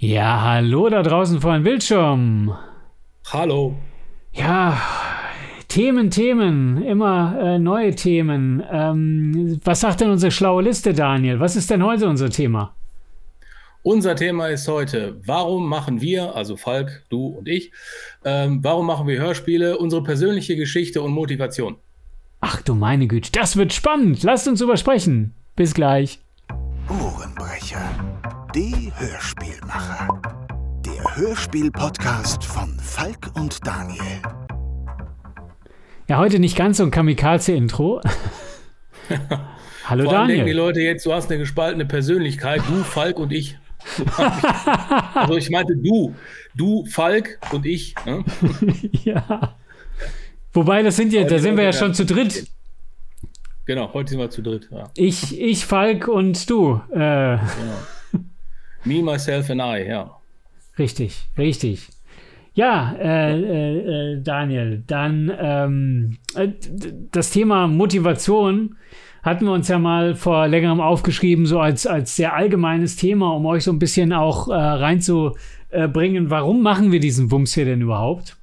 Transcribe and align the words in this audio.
Ja, 0.00 0.42
hallo 0.42 0.88
da 0.88 1.02
draußen 1.02 1.40
vor 1.40 1.54
dem 1.54 1.64
Bildschirm. 1.64 2.54
Hallo. 3.32 3.74
Ja, 4.32 4.80
Themen, 5.66 6.12
Themen, 6.12 6.80
immer 6.84 7.36
äh, 7.40 7.58
neue 7.58 7.96
Themen. 7.96 8.62
Ähm, 8.70 9.60
was 9.64 9.80
sagt 9.80 10.00
denn 10.00 10.10
unsere 10.10 10.30
schlaue 10.30 10.62
Liste, 10.62 10.94
Daniel? 10.94 11.40
Was 11.40 11.56
ist 11.56 11.68
denn 11.70 11.82
heute 11.82 12.08
unser 12.08 12.30
Thema? 12.30 12.76
Unser 13.82 14.14
Thema 14.14 14.46
ist 14.46 14.68
heute, 14.68 15.20
warum 15.26 15.68
machen 15.68 16.00
wir, 16.00 16.36
also 16.36 16.56
Falk, 16.56 17.02
du 17.08 17.26
und 17.26 17.48
ich, 17.48 17.72
ähm, 18.24 18.60
warum 18.62 18.86
machen 18.86 19.08
wir 19.08 19.18
Hörspiele, 19.18 19.78
unsere 19.78 20.04
persönliche 20.04 20.54
Geschichte 20.54 21.02
und 21.02 21.10
Motivation. 21.10 21.76
Ach 22.40 22.62
du 22.62 22.76
meine 22.76 23.08
Güte, 23.08 23.32
das 23.32 23.56
wird 23.56 23.72
spannend. 23.72 24.22
Lasst 24.22 24.46
uns 24.46 24.60
drüber 24.60 24.76
sprechen. 24.76 25.34
Bis 25.56 25.74
gleich. 25.74 26.20
Ohrenbrecher, 26.88 27.82
die 28.54 28.92
Hörspielmacher. 28.96 30.22
Der 30.86 31.16
Hörspiel-Podcast 31.16 32.42
von 32.44 32.78
Falk 32.78 33.30
und 33.34 33.66
Daniel. 33.66 34.22
Ja, 36.08 36.18
heute 36.18 36.38
nicht 36.38 36.56
ganz 36.56 36.78
so 36.78 36.84
ein 36.84 36.90
Kamikaze-Intro. 36.90 38.00
Hallo 39.84 40.04
Vor 40.04 40.12
allem 40.12 40.28
Daniel. 40.28 40.28
denken 40.28 40.46
die 40.46 40.52
Leute 40.52 40.80
jetzt, 40.80 41.04
du 41.04 41.12
hast 41.12 41.30
eine 41.30 41.38
gespaltene 41.38 41.84
Persönlichkeit, 41.84 42.62
du, 42.68 42.82
Falk 42.84 43.18
und 43.18 43.32
ich. 43.32 43.58
also 45.14 45.36
ich 45.36 45.50
meinte 45.50 45.76
du, 45.76 46.14
du, 46.54 46.86
Falk 46.86 47.38
und 47.52 47.66
ich. 47.66 47.94
Ne? 48.06 48.24
ja. 49.04 49.56
Wobei, 50.54 50.82
das 50.82 50.96
sind 50.96 51.12
ja, 51.12 51.24
da 51.24 51.38
sind 51.38 51.56
wir 51.56 51.64
ja 51.64 51.72
schon 51.74 51.92
zu 51.92 52.06
dritt. 52.06 52.46
Genau, 53.66 53.92
heute 53.92 54.10
sind 54.10 54.18
wir 54.18 54.30
zu 54.30 54.40
dritt. 54.40 54.68
Ja. 54.70 54.90
Ich, 54.96 55.38
ich, 55.38 55.66
Falk 55.66 56.08
und 56.08 56.48
du. 56.48 56.80
Äh, 56.90 57.36
Me, 58.84 59.02
myself 59.02 59.50
and 59.50 59.60
I, 59.60 59.88
ja. 59.88 60.16
richtig, 60.78 61.28
richtig. 61.36 61.88
Ja, 62.54 62.92
äh, 62.98 63.40
äh, 63.40 64.14
äh, 64.14 64.20
Daniel, 64.20 64.82
dann 64.86 65.32
ähm, 65.38 66.16
äh, 66.34 66.48
das 67.12 67.30
Thema 67.30 67.68
Motivation 67.68 68.74
hatten 69.22 69.44
wir 69.44 69.52
uns 69.52 69.68
ja 69.68 69.78
mal 69.78 70.16
vor 70.16 70.48
längerem 70.48 70.80
aufgeschrieben, 70.80 71.46
so 71.46 71.60
als, 71.60 71.86
als 71.86 72.16
sehr 72.16 72.34
allgemeines 72.34 72.96
Thema, 72.96 73.32
um 73.34 73.46
euch 73.46 73.62
so 73.62 73.70
ein 73.70 73.78
bisschen 73.78 74.12
auch 74.12 74.48
äh, 74.48 74.54
reinzubringen, 74.54 76.30
warum 76.30 76.62
machen 76.62 76.90
wir 76.90 76.98
diesen 76.98 77.30
Wumms 77.30 77.54
hier 77.54 77.64
denn 77.64 77.80
überhaupt? 77.80 78.36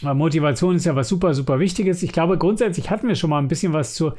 Weil 0.00 0.14
Motivation 0.14 0.74
ist 0.74 0.86
ja 0.86 0.96
was 0.96 1.08
super, 1.08 1.32
super 1.32 1.60
Wichtiges. 1.60 2.02
Ich 2.02 2.10
glaube, 2.12 2.38
grundsätzlich 2.38 2.90
hatten 2.90 3.06
wir 3.06 3.14
schon 3.14 3.30
mal 3.30 3.38
ein 3.38 3.48
bisschen 3.48 3.72
was 3.72 3.94
zur, 3.94 4.16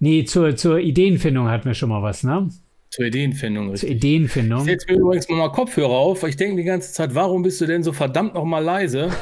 nee, 0.00 0.24
zur, 0.24 0.56
zur 0.56 0.80
Ideenfindung 0.80 1.48
hatten 1.48 1.66
wir 1.66 1.74
schon 1.74 1.90
mal 1.90 2.02
was, 2.02 2.24
ne? 2.24 2.48
Zur 2.92 3.06
Ideenfindung. 3.06 3.64
Zur 3.66 3.72
Richtig. 3.72 3.90
Ideenfindung. 3.90 4.60
Ich 4.60 4.66
setze 4.66 4.92
mir 4.92 4.98
übrigens 4.98 5.28
mal 5.30 5.50
Kopfhörer 5.50 5.90
auf, 5.90 6.22
weil 6.22 6.30
ich 6.30 6.36
denke 6.36 6.56
die 6.56 6.64
ganze 6.64 6.92
Zeit, 6.92 7.14
warum 7.14 7.42
bist 7.42 7.58
du 7.60 7.66
denn 7.66 7.82
so 7.82 7.92
verdammt 7.92 8.34
noch 8.34 8.44
mal 8.44 8.62
leise? 8.62 9.10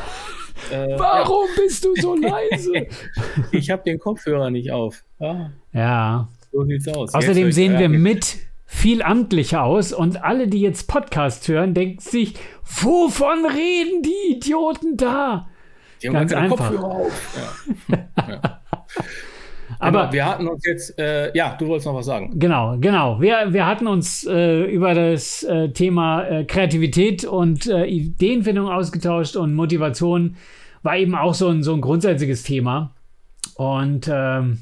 Äh, 0.70 0.88
Warum 0.98 1.46
bist 1.56 1.86
du 1.86 1.94
so 1.96 2.14
leise? 2.20 2.86
ich 3.50 3.70
habe 3.70 3.82
den 3.82 3.98
Kopfhörer 3.98 4.50
nicht 4.50 4.70
auf. 4.70 5.02
Ja, 5.18 5.52
ja. 5.72 6.28
so 6.52 6.64
sieht's 6.64 6.86
aus. 6.86 7.14
Außerdem 7.14 7.46
Jetzt- 7.46 7.54
sehen 7.54 7.72
ja, 7.72 7.78
wir 7.80 7.88
mit 7.88 8.36
viel 8.66 9.02
amtlicher 9.02 9.62
aus 9.62 9.94
und 9.94 10.22
alle, 10.22 10.48
die 10.48 10.60
jetzt 10.60 10.86
Podcast 10.86 11.48
hören, 11.48 11.72
denken 11.72 12.00
sich, 12.00 12.34
wovon 12.62 13.46
reden 13.46 14.02
die 14.02 14.34
Idioten 14.36 14.98
da? 14.98 15.48
Die 16.02 16.08
haben 16.08 16.14
ganz 16.14 16.34
einfach. 16.34 16.58
Kopfhörer 16.68 16.84
auf. 16.84 17.38
Ja. 17.88 17.98
ja. 18.28 18.60
Aber 19.80 20.00
genau, 20.02 20.12
wir 20.12 20.26
hatten 20.26 20.46
uns 20.46 20.64
jetzt, 20.66 20.98
äh, 20.98 21.34
ja, 21.34 21.56
du 21.58 21.66
wolltest 21.66 21.86
noch 21.86 21.94
was 21.94 22.06
sagen. 22.06 22.38
Genau, 22.38 22.76
genau. 22.78 23.20
Wir, 23.20 23.52
wir 23.52 23.66
hatten 23.66 23.86
uns 23.86 24.26
äh, 24.26 24.64
über 24.64 24.94
das 24.94 25.42
äh, 25.42 25.70
Thema 25.70 26.22
äh, 26.24 26.44
Kreativität 26.44 27.24
und 27.24 27.66
äh, 27.66 27.86
Ideenfindung 27.86 28.68
ausgetauscht 28.68 29.36
und 29.36 29.54
Motivation 29.54 30.36
war 30.82 30.96
eben 30.96 31.14
auch 31.14 31.34
so 31.34 31.48
ein, 31.48 31.62
so 31.62 31.72
ein 31.72 31.80
grundsätzliches 31.80 32.42
Thema. 32.42 32.94
Und 33.56 34.08
ähm, 34.12 34.58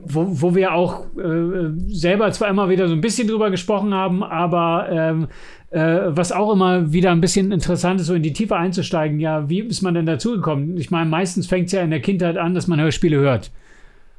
wo, 0.00 0.26
wo 0.28 0.54
wir 0.54 0.74
auch 0.74 1.06
äh, 1.16 1.70
selber 1.88 2.30
zwar 2.32 2.48
immer 2.48 2.68
wieder 2.68 2.88
so 2.88 2.94
ein 2.94 3.00
bisschen 3.00 3.28
drüber 3.28 3.50
gesprochen 3.50 3.94
haben, 3.94 4.22
aber 4.22 4.88
ähm, 4.90 5.28
äh, 5.70 6.00
was 6.08 6.32
auch 6.32 6.52
immer 6.52 6.92
wieder 6.92 7.12
ein 7.12 7.20
bisschen 7.20 7.52
interessant 7.52 8.00
ist, 8.00 8.06
so 8.06 8.14
in 8.14 8.22
die 8.22 8.32
Tiefe 8.32 8.56
einzusteigen, 8.56 9.20
ja, 9.20 9.48
wie 9.48 9.60
ist 9.60 9.82
man 9.82 9.94
denn 9.94 10.06
dazu 10.06 10.32
gekommen? 10.32 10.76
Ich 10.76 10.90
meine, 10.90 11.08
meistens 11.08 11.46
fängt 11.46 11.66
es 11.66 11.72
ja 11.72 11.82
in 11.82 11.90
der 11.90 12.00
Kindheit 12.00 12.36
an, 12.36 12.54
dass 12.54 12.66
man 12.66 12.80
Hörspiele 12.80 13.18
hört. 13.18 13.50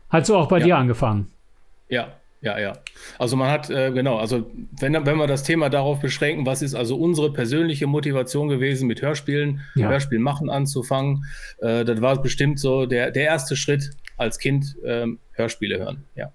Hat 0.10 0.26
so 0.26 0.36
auch 0.38 0.48
bei 0.48 0.60
Ja. 0.60 0.66
dir 0.66 0.78
angefangen. 0.78 1.28
Ja, 1.88 2.14
ja, 2.42 2.58
ja. 2.60 2.74
Also 3.18 3.36
man 3.36 3.50
hat, 3.52 3.70
äh, 3.70 3.92
genau, 3.92 4.18
also 4.18 4.50
wenn, 4.80 4.94
wenn 4.94 5.18
wir 5.18 5.28
das 5.28 5.44
Thema 5.44 5.70
darauf 5.70 6.00
beschränken, 6.00 6.46
was 6.46 6.62
ist 6.62 6.74
also 6.76 6.96
unsere 6.98 7.34
persönliche 7.34 7.86
Motivation 7.88 8.48
gewesen, 8.48 8.88
mit 8.88 9.02
Hörspielen, 9.02 9.62
Ja. 9.76 9.90
Hörspiel 9.90 10.20
machen 10.20 10.50
anzufangen, 10.50 11.26
äh, 11.62 11.84
das 11.86 12.02
war 12.02 12.22
bestimmt 12.22 12.60
so 12.60 12.86
der, 12.86 13.12
der 13.12 13.24
erste 13.26 13.56
Schritt 13.56 13.92
als 14.18 14.40
Kind, 14.40 14.76
ähm, 14.86 15.20
Hörspiele 15.34 15.80
hören. 15.80 16.04
Ja. 16.16 16.26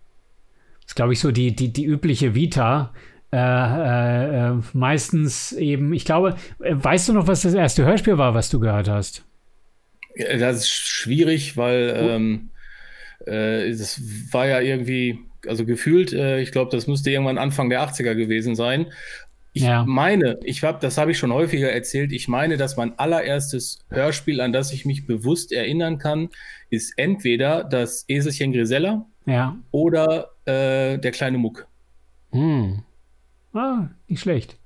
Das 0.82 0.88
ist, 0.90 0.94
glaube 0.96 1.12
ich, 1.14 1.20
so 1.20 1.30
die, 1.30 1.54
die, 1.56 1.72
die 1.72 1.84
übliche 1.84 2.34
Vita. 2.34 2.92
Äh, 3.32 3.36
äh, 3.38 4.50
äh, 4.50 4.60
meistens 4.74 5.50
eben, 5.52 5.92
ich 5.92 6.04
glaube, 6.04 6.36
äh, 6.62 6.74
weißt 6.76 7.08
du 7.08 7.14
noch, 7.14 7.26
was 7.26 7.42
das 7.42 7.54
erste 7.54 7.84
Hörspiel 7.84 8.16
war, 8.16 8.32
was 8.34 8.48
du 8.50 8.60
gehört 8.60 8.88
hast? 8.88 9.24
Ja, 10.14 10.36
Das 10.36 10.58
ist 10.58 10.68
schwierig, 10.68 11.56
weil 11.56 11.94
ähm, 11.98 12.50
äh, 12.50 12.53
das 13.26 14.00
war 14.32 14.46
ja 14.46 14.60
irgendwie, 14.60 15.18
also 15.46 15.64
gefühlt, 15.64 16.12
äh, 16.12 16.40
ich 16.40 16.52
glaube, 16.52 16.70
das 16.70 16.86
müsste 16.86 17.10
irgendwann 17.10 17.38
Anfang 17.38 17.70
der 17.70 17.80
80er 17.82 18.14
gewesen 18.14 18.54
sein. 18.54 18.86
Ich 19.56 19.62
Ja. 19.62 19.84
meine, 19.86 20.38
ich 20.42 20.62
habe, 20.64 20.78
das 20.80 20.98
habe 20.98 21.12
ich 21.12 21.18
schon 21.18 21.32
häufiger 21.32 21.70
erzählt, 21.70 22.12
ich 22.12 22.26
meine, 22.26 22.56
dass 22.56 22.76
mein 22.76 22.98
allererstes 22.98 23.78
Hörspiel, 23.88 24.40
an 24.40 24.52
das 24.52 24.72
ich 24.72 24.84
mich 24.84 25.06
bewusst 25.06 25.52
erinnern 25.52 25.98
kann, 25.98 26.28
ist 26.70 26.94
entweder 26.96 27.62
das 27.62 28.04
Eselchen 28.08 28.52
Grisella 28.52 29.06
Ja. 29.26 29.56
oder 29.70 30.30
äh, 30.44 30.98
der 30.98 31.10
kleine 31.12 31.38
Muck. 31.38 31.68
Hm. 32.32 32.82
Ah, 33.52 33.88
nicht 34.08 34.20
schlecht. 34.22 34.58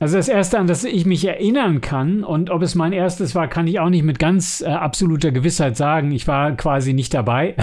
Also 0.00 0.16
das 0.16 0.28
erste, 0.28 0.58
an 0.58 0.68
das 0.68 0.84
ich 0.84 1.06
mich 1.06 1.24
erinnern 1.24 1.80
kann 1.80 2.22
und 2.22 2.50
ob 2.50 2.62
es 2.62 2.76
mein 2.76 2.92
erstes 2.92 3.34
war, 3.34 3.48
kann 3.48 3.66
ich 3.66 3.80
auch 3.80 3.88
nicht 3.88 4.04
mit 4.04 4.20
ganz 4.20 4.60
äh, 4.60 4.66
absoluter 4.66 5.32
Gewissheit 5.32 5.76
sagen. 5.76 6.12
Ich 6.12 6.28
war 6.28 6.52
quasi 6.56 6.92
nicht 6.92 7.14
dabei. 7.14 7.56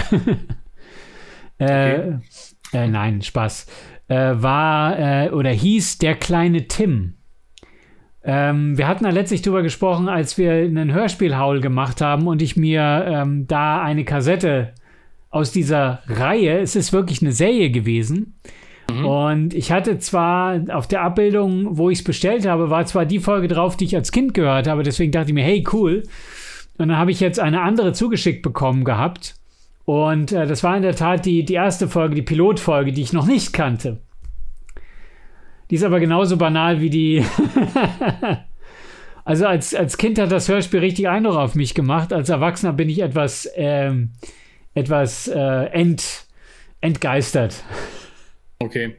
äh, 1.58 2.10
äh, 2.72 2.88
nein, 2.88 3.22
Spaß. 3.22 3.66
Äh, 4.08 4.34
war 4.36 4.98
äh, 4.98 5.30
oder 5.30 5.50
hieß 5.50 5.98
der 5.98 6.14
kleine 6.14 6.68
Tim. 6.68 7.14
Ähm, 8.22 8.76
wir 8.76 8.86
hatten 8.86 9.04
da 9.04 9.10
letztlich 9.10 9.40
drüber 9.40 9.62
gesprochen, 9.62 10.08
als 10.08 10.36
wir 10.36 10.52
einen 10.52 10.92
Hörspielhaul 10.92 11.60
gemacht 11.60 12.00
haben 12.00 12.26
und 12.26 12.42
ich 12.42 12.56
mir 12.56 13.04
ähm, 13.08 13.46
da 13.46 13.80
eine 13.80 14.04
Kassette 14.04 14.74
aus 15.30 15.52
dieser 15.52 16.02
Reihe, 16.06 16.58
es 16.58 16.76
ist 16.76 16.92
wirklich 16.92 17.22
eine 17.22 17.32
Serie 17.32 17.70
gewesen, 17.70 18.38
und 18.88 19.52
ich 19.52 19.72
hatte 19.72 19.98
zwar 19.98 20.60
auf 20.72 20.86
der 20.86 21.02
Abbildung, 21.02 21.76
wo 21.76 21.90
ich 21.90 21.98
es 21.98 22.04
bestellt 22.04 22.46
habe, 22.46 22.70
war 22.70 22.86
zwar 22.86 23.04
die 23.04 23.18
Folge 23.18 23.48
drauf, 23.48 23.76
die 23.76 23.84
ich 23.84 23.96
als 23.96 24.12
Kind 24.12 24.32
gehört 24.32 24.68
habe. 24.68 24.82
Deswegen 24.82 25.12
dachte 25.12 25.28
ich 25.28 25.34
mir, 25.34 25.44
hey, 25.44 25.64
cool. 25.72 26.04
Und 26.78 26.88
dann 26.88 26.98
habe 26.98 27.10
ich 27.10 27.20
jetzt 27.20 27.40
eine 27.40 27.62
andere 27.62 27.92
zugeschickt 27.92 28.42
bekommen 28.42 28.84
gehabt. 28.84 29.34
Und 29.84 30.32
äh, 30.32 30.46
das 30.46 30.62
war 30.62 30.76
in 30.76 30.82
der 30.82 30.94
Tat 30.94 31.26
die, 31.26 31.44
die 31.44 31.54
erste 31.54 31.88
Folge, 31.88 32.14
die 32.14 32.22
Pilotfolge, 32.22 32.92
die 32.92 33.02
ich 33.02 33.12
noch 33.12 33.26
nicht 33.26 33.52
kannte. 33.52 34.00
Die 35.70 35.74
ist 35.74 35.84
aber 35.84 36.00
genauso 36.00 36.36
banal 36.36 36.80
wie 36.80 36.90
die. 36.90 37.24
also 39.24 39.46
als, 39.46 39.74
als 39.74 39.96
Kind 39.96 40.18
hat 40.18 40.30
das 40.30 40.48
Hörspiel 40.48 40.80
richtig 40.80 41.08
Eindruck 41.08 41.36
auf 41.36 41.54
mich 41.54 41.74
gemacht. 41.74 42.12
Als 42.12 42.28
Erwachsener 42.28 42.72
bin 42.72 42.88
ich 42.88 43.00
etwas, 43.00 43.48
ähm, 43.56 44.10
etwas 44.74 45.28
äh, 45.28 45.66
ent, 45.66 46.26
entgeistert. 46.80 47.64
Okay. 48.58 48.96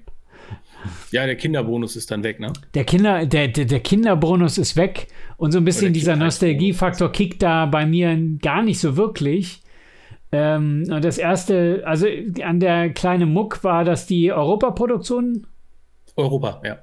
Ja, 1.12 1.26
der 1.26 1.36
Kinderbonus 1.36 1.96
ist 1.96 2.12
dann 2.12 2.24
weg, 2.24 2.40
ne? 2.40 2.54
Der, 2.74 2.84
Kinder, 2.84 3.26
der, 3.26 3.48
der, 3.48 3.66
der 3.66 3.80
Kinderbonus 3.80 4.58
ist 4.58 4.76
weg 4.76 5.08
und 5.38 5.52
so 5.52 5.58
ein 5.58 5.66
bisschen 5.66 5.94
dieser. 5.94 6.16
Nostalgiefaktor 6.16 7.12
kickt 7.12 7.42
da 7.42 7.66
bei 7.66 7.86
mir 7.86 8.18
gar 8.42 8.62
nicht 8.64 8.80
so 8.80 8.96
wirklich. 8.96 9.62
Ähm, 10.32 10.86
und 10.90 11.04
das 11.04 11.18
erste, 11.18 11.84
also 11.86 12.08
an 12.44 12.60
der 12.60 12.90
kleine 12.90 13.26
Muck 13.26 13.64
war 13.64 13.86
das 13.86 14.08
die 14.08 14.32
Europaproduktion. 14.32 15.48
Europa, 16.16 16.62
ja. 16.66 16.80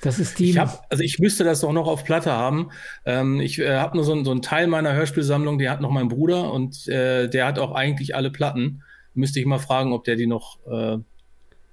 Das 0.00 0.18
ist 0.18 0.38
die. 0.38 0.50
Ich 0.50 0.58
hab, 0.58 0.86
also 0.90 1.02
ich 1.02 1.18
müsste 1.18 1.44
das 1.44 1.60
doch 1.60 1.72
noch 1.72 1.88
auf 1.88 2.04
Platte 2.04 2.32
haben. 2.32 2.70
Ähm, 3.04 3.40
ich 3.40 3.58
äh, 3.58 3.76
habe 3.76 3.96
nur 3.96 4.04
so, 4.04 4.22
so 4.22 4.30
einen 4.30 4.42
Teil 4.42 4.66
meiner 4.68 4.94
Hörspielsammlung, 4.94 5.58
die 5.58 5.68
hat 5.68 5.80
noch 5.80 5.90
mein 5.90 6.08
Bruder 6.08 6.52
und 6.52 6.86
äh, 6.88 7.28
der 7.28 7.46
hat 7.46 7.58
auch 7.58 7.72
eigentlich 7.72 8.14
alle 8.14 8.30
Platten. 8.30 8.82
Müsste 9.14 9.40
ich 9.40 9.46
mal 9.46 9.58
fragen, 9.58 9.92
ob 9.92 10.04
der 10.04 10.16
die 10.16 10.28
noch, 10.28 10.58
äh, 10.70 10.98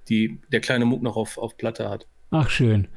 die, 0.10 0.40
der 0.52 0.60
kleine 0.60 0.86
Muck 0.86 1.02
noch 1.02 1.16
auf, 1.16 1.38
auf 1.38 1.58
Platte 1.58 1.90
hat. 1.90 2.08
Ach, 2.32 2.50
schön. 2.50 2.88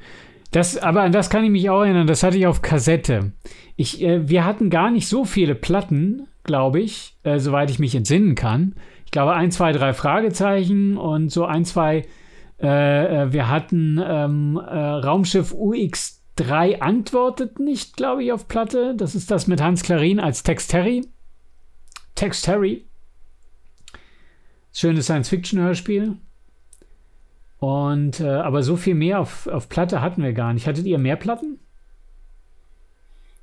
Das, 0.51 0.77
aber 0.77 1.03
an 1.03 1.11
das 1.11 1.29
kann 1.29 1.43
ich 1.43 1.51
mich 1.51 1.69
auch 1.69 1.83
erinnern, 1.83 2.07
das 2.07 2.23
hatte 2.23 2.37
ich 2.37 2.47
auf 2.47 2.61
Kassette. 2.61 3.33
Ich, 3.75 4.01
äh, 4.01 4.27
wir 4.27 4.45
hatten 4.45 4.69
gar 4.69 4.89
nicht 4.89 5.07
so 5.07 5.25
viele 5.25 5.53
Platten, 5.53 6.27
glaube 6.43 6.79
ich, 6.81 7.15
äh, 7.23 7.39
soweit 7.39 7.69
ich 7.69 7.79
mich 7.79 7.93
entsinnen 7.93 8.35
kann. 8.35 8.75
Ich 9.05 9.11
glaube, 9.11 9.33
ein, 9.33 9.51
zwei, 9.51 9.71
drei 9.71 9.93
Fragezeichen 9.93 10.97
und 10.97 11.29
so 11.31 11.45
ein, 11.45 11.65
zwei. 11.65 12.05
Äh, 12.61 13.23
äh, 13.23 13.33
wir 13.33 13.47
hatten 13.47 14.01
ähm, 14.03 14.57
äh, 14.57 14.75
Raumschiff 14.75 15.55
3 16.35 16.81
antwortet 16.81 17.59
nicht, 17.59 17.97
glaube 17.97 18.23
ich, 18.23 18.31
auf 18.31 18.47
Platte. 18.47 18.95
Das 18.95 19.13
ist 19.13 19.29
das 19.29 19.47
mit 19.47 19.61
Hans 19.61 19.83
Klarin 19.83 20.19
als 20.19 20.43
Text 20.43 20.71
Terry. 20.71 21.05
Text 22.15 22.45
Terry. 22.45 22.85
Schönes 24.73 25.05
Science-Fiction-Hörspiel. 25.05 26.17
Und, 27.59 28.21
äh, 28.21 28.27
aber 28.27 28.63
so 28.63 28.77
viel 28.77 28.95
mehr 28.95 29.19
auf, 29.19 29.47
auf 29.47 29.67
Platte 29.69 30.01
hatten 30.01 30.23
wir 30.23 30.33
gar 30.33 30.53
nicht. 30.53 30.65
Hattet 30.65 30.85
ihr 30.85 30.97
mehr 30.97 31.17
Platten? 31.17 31.59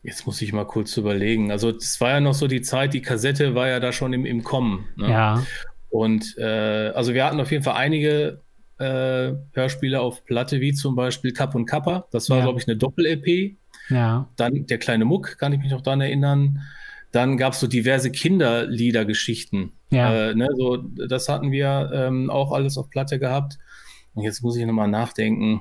Jetzt 0.02 0.26
muss 0.26 0.40
ich 0.40 0.52
mal 0.52 0.64
kurz 0.66 0.96
überlegen. 0.96 1.50
Also, 1.50 1.70
es 1.70 2.00
war 2.00 2.10
ja 2.10 2.20
noch 2.20 2.34
so 2.34 2.46
die 2.46 2.62
Zeit, 2.62 2.94
die 2.94 3.02
Kassette 3.02 3.54
war 3.54 3.68
ja 3.68 3.80
da 3.80 3.92
schon 3.92 4.12
im, 4.12 4.24
im 4.24 4.42
Kommen. 4.44 4.86
Ne? 4.96 5.10
Ja. 5.10 5.42
Und 5.90 6.36
äh, 6.38 6.92
also 6.94 7.14
wir 7.14 7.24
hatten 7.24 7.40
auf 7.40 7.50
jeden 7.50 7.64
Fall 7.64 7.74
einige 7.76 8.40
äh, 8.78 9.32
Hörspiele 9.52 10.00
auf 10.00 10.24
Platte, 10.24 10.60
wie 10.60 10.72
zum 10.74 10.94
Beispiel 10.94 11.32
Kapp 11.32 11.54
und 11.54 11.66
Kappa. 11.66 12.06
Das 12.10 12.28
war, 12.30 12.38
Ja. 12.38 12.44
glaube 12.44 12.60
ich, 12.60 12.68
eine 12.68 12.76
Doppel-EP. 12.76 13.56
Ja. 13.88 14.28
Dann 14.36 14.66
der 14.66 14.78
kleine 14.78 15.04
Muck, 15.04 15.38
kann 15.38 15.52
ich 15.52 15.60
mich 15.60 15.70
noch 15.70 15.80
daran 15.80 16.00
erinnern. 16.00 16.60
Dann 17.12 17.36
gab 17.36 17.52
es 17.54 17.60
so 17.60 17.66
diverse 17.66 18.10
Kinderliedergeschichten. 18.10 19.72
Ja. 19.90 20.30
Äh, 20.30 20.34
ne, 20.34 20.48
so, 20.56 20.76
das 20.76 21.28
hatten 21.28 21.50
wir 21.52 21.90
ähm, 21.94 22.30
auch 22.30 22.52
alles 22.52 22.76
auf 22.76 22.90
Platte 22.90 23.18
gehabt. 23.18 23.58
Und 24.16 24.24
jetzt 24.24 24.42
muss 24.42 24.56
ich 24.56 24.66
nochmal 24.66 24.88
nachdenken. 24.88 25.60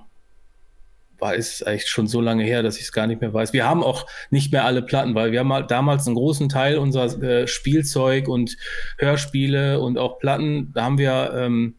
War 1.20 1.36
es 1.36 1.62
echt 1.62 1.88
schon 1.88 2.08
so 2.08 2.20
lange 2.20 2.44
her, 2.44 2.62
dass 2.64 2.76
ich 2.78 2.84
es 2.84 2.92
gar 2.92 3.06
nicht 3.08 3.22
mehr 3.22 3.34
weiß. 3.34 3.54
Wir 3.54 3.66
haben 3.66 3.84
auch 3.84 4.06
nicht 4.32 4.52
mehr 4.52 4.66
alle 4.66 4.82
Platten, 4.82 5.14
weil 5.16 5.32
wir 5.32 5.40
haben 5.42 5.54
halt 5.54 5.70
damals 5.72 6.08
einen 6.08 6.16
großen 6.16 6.50
Teil 6.50 6.78
unserer 6.78 7.22
äh, 7.24 7.48
Spielzeug 7.48 8.28
und 8.28 8.58
Hörspiele 8.98 9.80
und 9.80 9.98
auch 9.98 10.20
Platten, 10.20 10.72
da 10.74 10.84
haben 10.84 10.98
wir 10.98 11.34
ähm, 11.38 11.76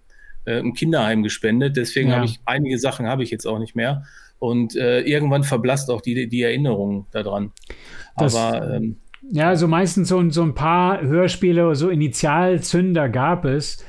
äh, 0.47 0.59
im 0.61 0.73
Kinderheim 0.73 1.23
gespendet. 1.23 1.77
Deswegen 1.77 2.11
Ja. 2.11 2.17
habe 2.17 2.27
ich 2.27 2.41
einige 2.47 2.79
Sachen 2.79 3.07
habe 3.09 3.25
ich 3.25 3.31
jetzt 3.31 3.47
auch 3.47 3.59
nicht 3.59 3.75
mehr. 3.77 4.05
Und 4.39 4.77
äh, 4.77 5.01
irgendwann 5.01 5.45
verblasst 5.45 5.91
auch 5.91 6.01
die, 6.03 6.29
die 6.29 6.43
Erinnerung 6.43 7.07
daran. 7.11 7.53
Das- 8.17 8.35
Aber 8.35 8.75
ähm, 8.77 8.97
Ja, 9.31 9.49
also 9.49 9.67
meistens 9.69 10.09
so, 10.09 10.31
so 10.31 10.43
ein 10.43 10.55
paar 10.55 11.03
Hörspiele, 11.03 11.75
so 11.75 11.89
Initialzünder 11.91 13.09
gab 13.09 13.45
es. 13.45 13.85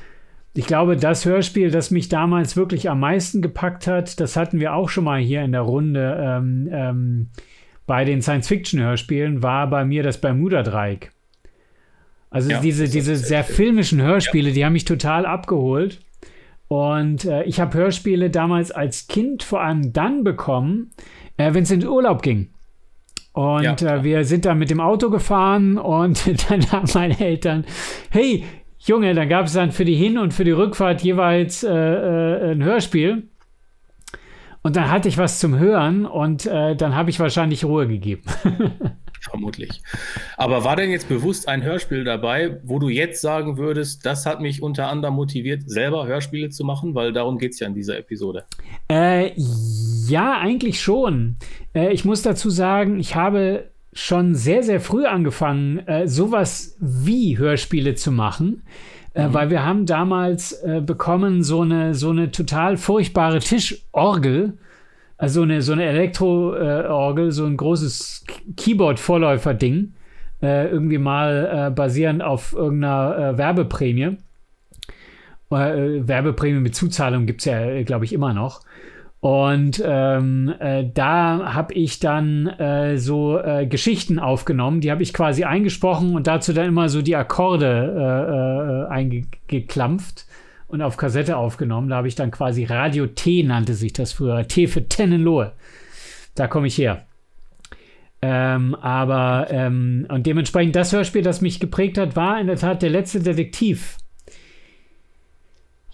Ich 0.54 0.66
glaube, 0.66 0.96
das 0.96 1.24
Hörspiel, 1.24 1.70
das 1.70 1.90
mich 1.90 2.08
damals 2.08 2.56
wirklich 2.56 2.90
am 2.90 3.00
meisten 3.00 3.42
gepackt 3.42 3.86
hat, 3.86 4.18
das 4.18 4.36
hatten 4.36 4.58
wir 4.60 4.74
auch 4.74 4.88
schon 4.88 5.04
mal 5.04 5.20
hier 5.20 5.42
in 5.42 5.52
der 5.52 5.60
Runde 5.60 6.18
ähm, 6.20 6.68
ähm, 6.72 7.28
bei 7.86 8.04
den 8.04 8.22
Science-Fiction-Hörspielen, 8.22 9.42
war 9.42 9.68
bei 9.70 9.84
mir 9.84 10.02
das 10.02 10.20
Bermuda-Dreieck. 10.20 11.12
Also 12.30 12.50
Ja, 12.50 12.60
diese, 12.60 12.88
diese 12.88 13.16
sehr 13.16 13.44
filmischen 13.44 14.02
Hörspiele, 14.02 14.52
die 14.52 14.64
haben 14.64 14.72
mich 14.72 14.84
total 14.84 15.26
abgeholt. 15.26 16.00
Und 16.68 17.24
äh, 17.24 17.44
ich 17.44 17.60
habe 17.60 17.78
Hörspiele 17.78 18.28
damals 18.28 18.70
als 18.70 19.08
Kind 19.08 19.42
vor 19.42 19.62
allem 19.62 19.92
dann 19.92 20.22
bekommen, 20.22 20.90
äh, 21.38 21.54
wenn 21.54 21.62
es 21.62 21.70
in 21.70 21.80
den 21.80 21.88
Urlaub 21.88 22.20
ging. 22.20 22.50
Und 23.32 23.62
Ja, 23.62 23.96
äh, 23.96 24.04
wir 24.04 24.24
sind 24.24 24.44
dann 24.44 24.58
mit 24.58 24.68
dem 24.68 24.80
Auto 24.80 25.08
gefahren 25.08 25.78
und 25.78 26.26
dann 26.50 26.70
haben 26.70 26.88
meine 26.92 27.18
Eltern, 27.18 27.64
hey, 28.10 28.44
Junge, 28.78 29.14
dann 29.14 29.28
gab 29.28 29.46
es 29.46 29.52
dann 29.52 29.72
für 29.72 29.84
die 29.84 29.96
Hin- 29.96 30.18
und 30.18 30.32
für 30.32 30.44
die 30.44 30.52
Rückfahrt 30.52 31.02
jeweils 31.02 31.62
äh, 31.62 31.70
äh, 31.70 32.52
ein 32.52 32.62
Hörspiel. 32.62 33.28
Und 34.62 34.76
dann 34.76 34.90
hatte 34.90 35.08
ich 35.08 35.18
was 35.18 35.38
zum 35.38 35.58
Hören 35.58 36.04
und 36.04 36.46
äh, 36.46 36.74
dann 36.76 36.94
habe 36.94 37.10
ich 37.10 37.20
wahrscheinlich 37.20 37.64
Ruhe 37.64 37.86
gegeben. 37.86 38.22
vermutlich. 39.20 39.82
Aber 40.36 40.64
war 40.64 40.76
denn 40.76 40.90
jetzt 40.90 41.08
bewusst 41.08 41.48
ein 41.48 41.62
Hörspiel 41.62 42.04
dabei, 42.04 42.60
wo 42.64 42.78
du 42.78 42.88
jetzt 42.88 43.20
sagen 43.20 43.56
würdest, 43.56 44.04
das 44.06 44.26
hat 44.26 44.40
mich 44.40 44.62
unter 44.62 44.88
anderem 44.88 45.14
motiviert, 45.14 45.62
selber 45.66 46.06
Hörspiele 46.06 46.50
zu 46.50 46.64
machen? 46.64 46.94
Weil 46.94 47.12
darum 47.12 47.38
geht 47.38 47.52
es 47.52 47.60
ja 47.60 47.66
in 47.66 47.74
dieser 47.74 47.98
Episode. 47.98 48.44
Äh, 48.90 49.32
ja, 49.36 50.38
eigentlich 50.38 50.80
schon. 50.80 51.36
Äh, 51.74 51.92
ich 51.92 52.04
muss 52.04 52.22
dazu 52.22 52.50
sagen, 52.50 52.98
ich 52.98 53.14
habe 53.14 53.70
schon 53.98 54.34
sehr, 54.34 54.62
sehr 54.62 54.80
früh 54.80 55.06
angefangen, 55.06 55.86
äh, 55.86 56.06
sowas 56.06 56.76
wie 56.78 57.36
Hörspiele 57.36 57.94
zu 57.96 58.12
machen. 58.12 58.62
Äh, 59.14 59.28
weil 59.32 59.50
wir 59.50 59.64
haben 59.64 59.86
damals 59.86 60.52
äh, 60.52 60.80
bekommen 60.80 61.42
so 61.42 61.62
eine, 61.62 61.94
so 61.94 62.10
eine 62.10 62.30
total 62.30 62.76
furchtbare 62.76 63.40
Tischorgel, 63.40 64.52
also 65.16 65.42
eine, 65.42 65.62
so 65.62 65.72
eine 65.72 65.84
Elektroorgel, 65.84 67.32
so 67.32 67.44
ein 67.44 67.56
großes 67.56 68.24
Keyboard-Vorläufer-Ding, 68.56 69.94
äh, 70.42 70.68
irgendwie 70.68 70.98
mal 70.98 71.66
äh, 71.68 71.70
basierend 71.74 72.22
auf 72.22 72.52
irgendeiner 72.52 73.32
äh, 73.34 73.38
Werbeprämie. 73.38 74.18
Äh, 75.50 76.06
Werbeprämie 76.06 76.60
mit 76.60 76.76
Zuzahlung 76.76 77.26
gibt 77.26 77.40
es 77.40 77.46
ja, 77.46 77.82
glaube 77.82 78.04
ich, 78.04 78.12
immer 78.12 78.32
noch. 78.32 78.60
Und 79.20 79.82
ähm, 79.84 80.54
äh, 80.60 80.84
da 80.94 81.54
habe 81.54 81.74
ich 81.74 81.98
dann 81.98 82.46
äh, 82.46 82.98
so 82.98 83.38
äh, 83.38 83.66
Geschichten 83.66 84.20
aufgenommen, 84.20 84.80
die 84.80 84.92
habe 84.92 85.02
ich 85.02 85.12
quasi 85.12 85.42
eingesprochen 85.42 86.14
und 86.14 86.28
dazu 86.28 86.52
dann 86.52 86.66
immer 86.66 86.88
so 86.88 87.02
die 87.02 87.16
Akkorde 87.16 88.86
äh, 88.88 88.92
äh, 88.92 88.94
eingeklampft 88.94 90.26
und 90.68 90.82
auf 90.82 90.96
Kassette 90.96 91.36
aufgenommen. 91.36 91.88
Da 91.88 91.96
habe 91.96 92.06
ich 92.06 92.14
dann 92.14 92.30
quasi 92.30 92.64
Radio 92.64 93.08
T 93.08 93.42
nannte 93.42 93.74
sich 93.74 93.92
das 93.92 94.12
früher. 94.12 94.46
T 94.46 94.68
für 94.68 94.88
Tennenlohe. 94.88 95.52
Da 96.36 96.46
komme 96.46 96.68
ich 96.68 96.78
her. 96.78 97.04
Ähm, 98.22 98.76
aber 98.76 99.48
ähm, 99.50 100.06
und 100.08 100.26
dementsprechend 100.26 100.76
das 100.76 100.92
Hörspiel, 100.92 101.22
das 101.22 101.40
mich 101.40 101.58
geprägt 101.58 101.98
hat, 101.98 102.14
war 102.14 102.40
in 102.40 102.46
der 102.46 102.56
Tat 102.56 102.82
der 102.82 102.90
letzte 102.90 103.20
Detektiv. 103.20 103.96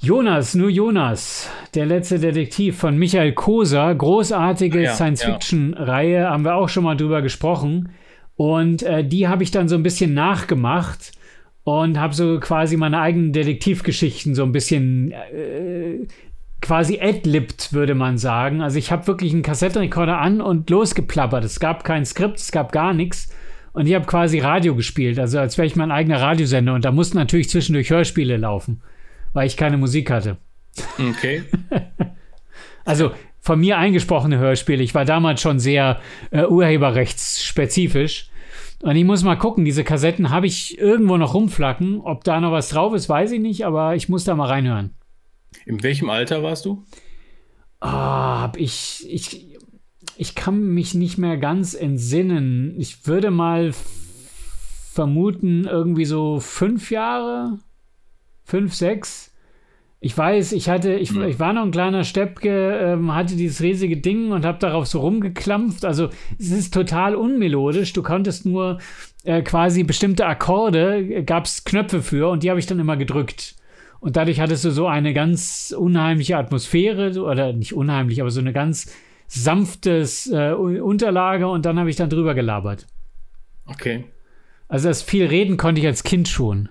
Jonas, 0.05 0.55
nur 0.55 0.69
Jonas, 0.69 1.49
der 1.75 1.87
letzte 1.87 2.19
Detektiv 2.19 2.77
von 2.77 2.99
Michael 2.99 3.33
Koser, 3.33 3.95
großartige 3.95 4.83
Ja, 4.83 4.93
Science-Fiction-Reihe, 4.93 6.29
haben 6.29 6.45
wir 6.45 6.57
auch 6.57 6.69
schon 6.69 6.85
mal 6.85 6.95
drüber 6.95 7.23
gesprochen. 7.23 7.89
Und 8.37 8.83
äh, 8.83 9.03
die 9.03 9.29
habe 9.29 9.43
ich 9.43 9.51
dann 9.51 9.67
so 9.67 9.77
ein 9.77 9.83
bisschen 9.83 10.13
nachgemacht 10.13 11.13
und 11.63 11.99
habe 11.99 12.13
so 12.13 12.39
quasi 12.39 12.77
meine 12.77 13.01
eigenen 13.01 13.33
Detektivgeschichten 13.33 14.35
so 14.35 14.43
ein 14.43 14.53
bisschen 14.53 15.13
äh, 15.13 16.07
quasi 16.61 17.01
adlibt, 17.01 17.73
würde 17.73 17.95
man 17.95 18.19
sagen. 18.19 18.61
Also 18.61 18.79
ich 18.79 18.93
habe 18.93 19.07
wirklich 19.07 19.33
einen 19.33 19.43
Kassettenrekorder 19.43 20.19
an 20.19 20.43
und 20.43 20.69
losgeplappert. 20.69 21.45
Es 21.45 21.61
gab 21.61 21.83
kein 21.83 22.05
Skript, 22.05 22.37
es 22.37 22.53
gab 22.53 22.73
gar 22.73 22.93
nichts. 22.93 23.35
Und 23.73 23.87
ich 23.87 23.95
habe 23.95 24.05
quasi 24.05 24.39
Radio 24.39 24.77
gespielt, 24.77 25.19
also 25.19 25.39
als 25.39 25.57
wäre 25.57 25.67
ich 25.67 25.77
mein 25.77 25.91
eigener 25.91 26.21
Radiosender. 26.21 26.75
Und 26.75 26.85
da 26.85 26.93
mussten 26.93 27.17
natürlich 27.17 27.49
zwischendurch 27.49 27.89
Hörspiele 27.89 28.37
laufen, 28.37 28.83
weil 29.35 29.47
ich 29.47 29.59
keine 29.59 29.77
Musik 29.77 30.11
hatte. 30.11 30.39
Okay. 30.99 31.45
Also 32.87 33.13
von 33.41 33.61
mir 33.61 33.79
eingesprochene 33.79 34.39
Hörspiele. 34.39 34.83
Ich 34.83 34.95
war 34.95 35.05
damals 35.07 35.41
schon 35.41 35.59
sehr 35.59 36.01
äh, 36.31 36.45
urheberrechtsspezifisch. 36.45 38.29
Und 38.83 38.97
ich 38.97 39.05
muss 39.05 39.23
mal 39.23 39.37
gucken, 39.37 39.65
diese 39.65 39.85
Kassetten 39.85 40.31
habe 40.31 40.47
ich 40.47 40.79
irgendwo 40.79 41.17
noch 41.17 41.35
rumflacken. 41.35 42.01
Ob 42.01 42.25
da 42.25 42.41
noch 42.41 42.53
was 42.53 42.69
drauf 42.69 42.93
ist, 42.95 43.09
weiß 43.09 43.33
ich 43.33 43.41
nicht, 43.41 43.65
aber 43.65 43.97
ich 43.97 44.09
muss 44.09 44.25
da 44.25 44.35
mal 44.35 44.49
reinhören. 44.49 44.95
In 45.65 45.83
welchem 45.83 46.11
Alter 46.11 46.43
warst 46.43 46.67
du? 46.67 46.85
Ah, 47.81 48.43
hab 48.43 48.59
ich, 48.59 49.07
ich, 49.09 49.59
ich 50.17 50.35
kann 50.35 50.75
mich 50.75 50.95
nicht 50.95 51.19
mehr 51.19 51.37
ganz 51.37 51.75
entsinnen. 51.75 52.75
Ich 52.79 53.07
würde 53.07 53.31
mal 53.31 53.73
vermuten, 54.93 55.65
irgendwie 55.65 56.05
so 56.05 56.41
fünf 56.41 56.91
Jahre, 56.91 57.59
fünf, 58.45 58.75
sechs. 58.75 59.34
Ich 60.05 60.19
weiß, 60.19 60.53
ich 60.53 60.69
hatte, 60.69 60.93
ich, 60.93 61.13
Hm. 61.13 61.23
ich 61.23 61.41
war 61.41 61.55
noch 61.55 61.63
ein 61.63 61.71
kleiner 61.71 62.05
Steppke, 62.05 62.79
ähm, 62.79 63.15
hatte 63.15 63.37
dieses 63.37 63.63
riesige 63.63 63.97
Ding 63.97 64.33
und 64.33 64.45
habe 64.45 64.59
darauf 64.59 64.87
so 64.87 65.01
rumgeklampft. 65.01 65.83
Also 65.87 66.11
es 66.39 66.51
ist 66.51 66.75
total 66.75 67.15
unmelodisch. 67.15 67.95
Du 67.95 68.03
konntest 68.03 68.45
nur 68.45 68.81
äh, 69.25 69.41
quasi 69.41 69.83
bestimmte 69.83 70.27
Akkorde, 70.27 71.25
gab 71.25 71.47
es 71.47 71.65
Knöpfe 71.65 72.03
für 72.03 72.29
und 72.29 72.43
die 72.43 72.51
habe 72.51 72.61
ich 72.61 72.67
dann 72.67 72.81
immer 72.81 72.99
gedrückt. 72.99 73.57
Und 73.99 74.17
dadurch 74.17 74.41
hattest 74.41 74.67
du 74.67 74.71
so 74.71 74.87
eine 74.87 75.15
ganz 75.15 75.75
unheimliche 75.75 76.37
Atmosphäre, 76.37 77.19
oder 77.19 77.55
nicht 77.55 77.73
unheimlich, 77.73 78.21
aber 78.21 78.31
so 78.31 78.41
eine 78.41 78.53
ganz 78.53 78.95
sanftes 79.27 80.31
äh, 80.31 80.53
Unterlage 80.53 81.49
und 81.49 81.65
dann 81.65 81.79
habe 81.79 81.89
ich 81.89 81.97
dann 81.97 82.11
drüber 82.11 82.35
gelabert. 82.35 82.87
Okay. 83.65 84.05
Also 84.69 84.89
das 84.89 85.01
viel 85.01 85.25
reden 85.25 85.57
konnte 85.57 85.81
ich 85.81 85.87
als 85.87 86.03
Kind 86.03 86.29
schon. 86.29 86.69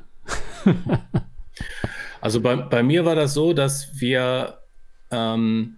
Also 2.24 2.39
bei, 2.39 2.56
bei 2.56 2.84
mir 2.84 3.03
war 3.03 3.15
das 3.15 3.34
so, 3.34 3.51
dass 3.51 4.00
wir, 4.00 4.60
ähm, 5.12 5.75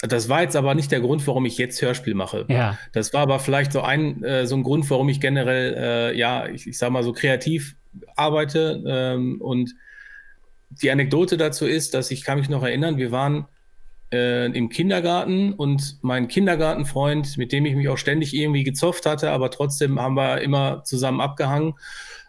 das 0.00 0.30
war 0.30 0.40
jetzt 0.40 0.56
aber 0.56 0.74
nicht 0.74 0.90
der 0.90 1.00
Grund, 1.00 1.26
warum 1.26 1.44
ich 1.44 1.58
jetzt 1.58 1.82
Hörspiel 1.82 2.14
mache. 2.14 2.46
Ja, 2.48 2.78
Das 2.94 3.12
war 3.12 3.20
aber 3.20 3.38
vielleicht 3.38 3.70
so 3.72 3.82
ein, 3.82 4.24
äh, 4.24 4.46
so 4.46 4.56
ein 4.56 4.62
Grund, 4.62 4.88
warum 4.88 5.10
ich 5.10 5.20
generell, 5.20 5.74
äh, 5.76 6.18
ja, 6.18 6.46
ich, 6.48 6.66
ich 6.66 6.78
sag 6.78 6.88
mal 6.88 7.02
so 7.02 7.12
kreativ 7.12 7.76
arbeite. 8.16 8.82
Ähm, 8.86 9.42
und 9.42 9.74
die 10.70 10.90
Anekdote 10.90 11.36
dazu 11.36 11.66
ist, 11.66 11.92
dass 11.92 12.10
ich 12.10 12.24
kann 12.24 12.38
mich 12.38 12.48
noch 12.48 12.62
erinnern, 12.62 12.96
wir 12.96 13.12
waren 13.12 13.46
äh, 14.10 14.46
im 14.46 14.70
Kindergarten 14.70 15.52
und 15.52 15.98
mein 16.00 16.28
Kindergartenfreund, 16.28 17.36
mit 17.36 17.52
dem 17.52 17.66
ich 17.66 17.74
mich 17.74 17.90
auch 17.90 17.98
ständig 17.98 18.34
irgendwie 18.34 18.64
gezofft 18.64 19.04
hatte, 19.04 19.32
aber 19.32 19.50
trotzdem 19.50 20.00
haben 20.00 20.14
wir 20.14 20.40
immer 20.40 20.82
zusammen 20.84 21.20
abgehangen. 21.20 21.74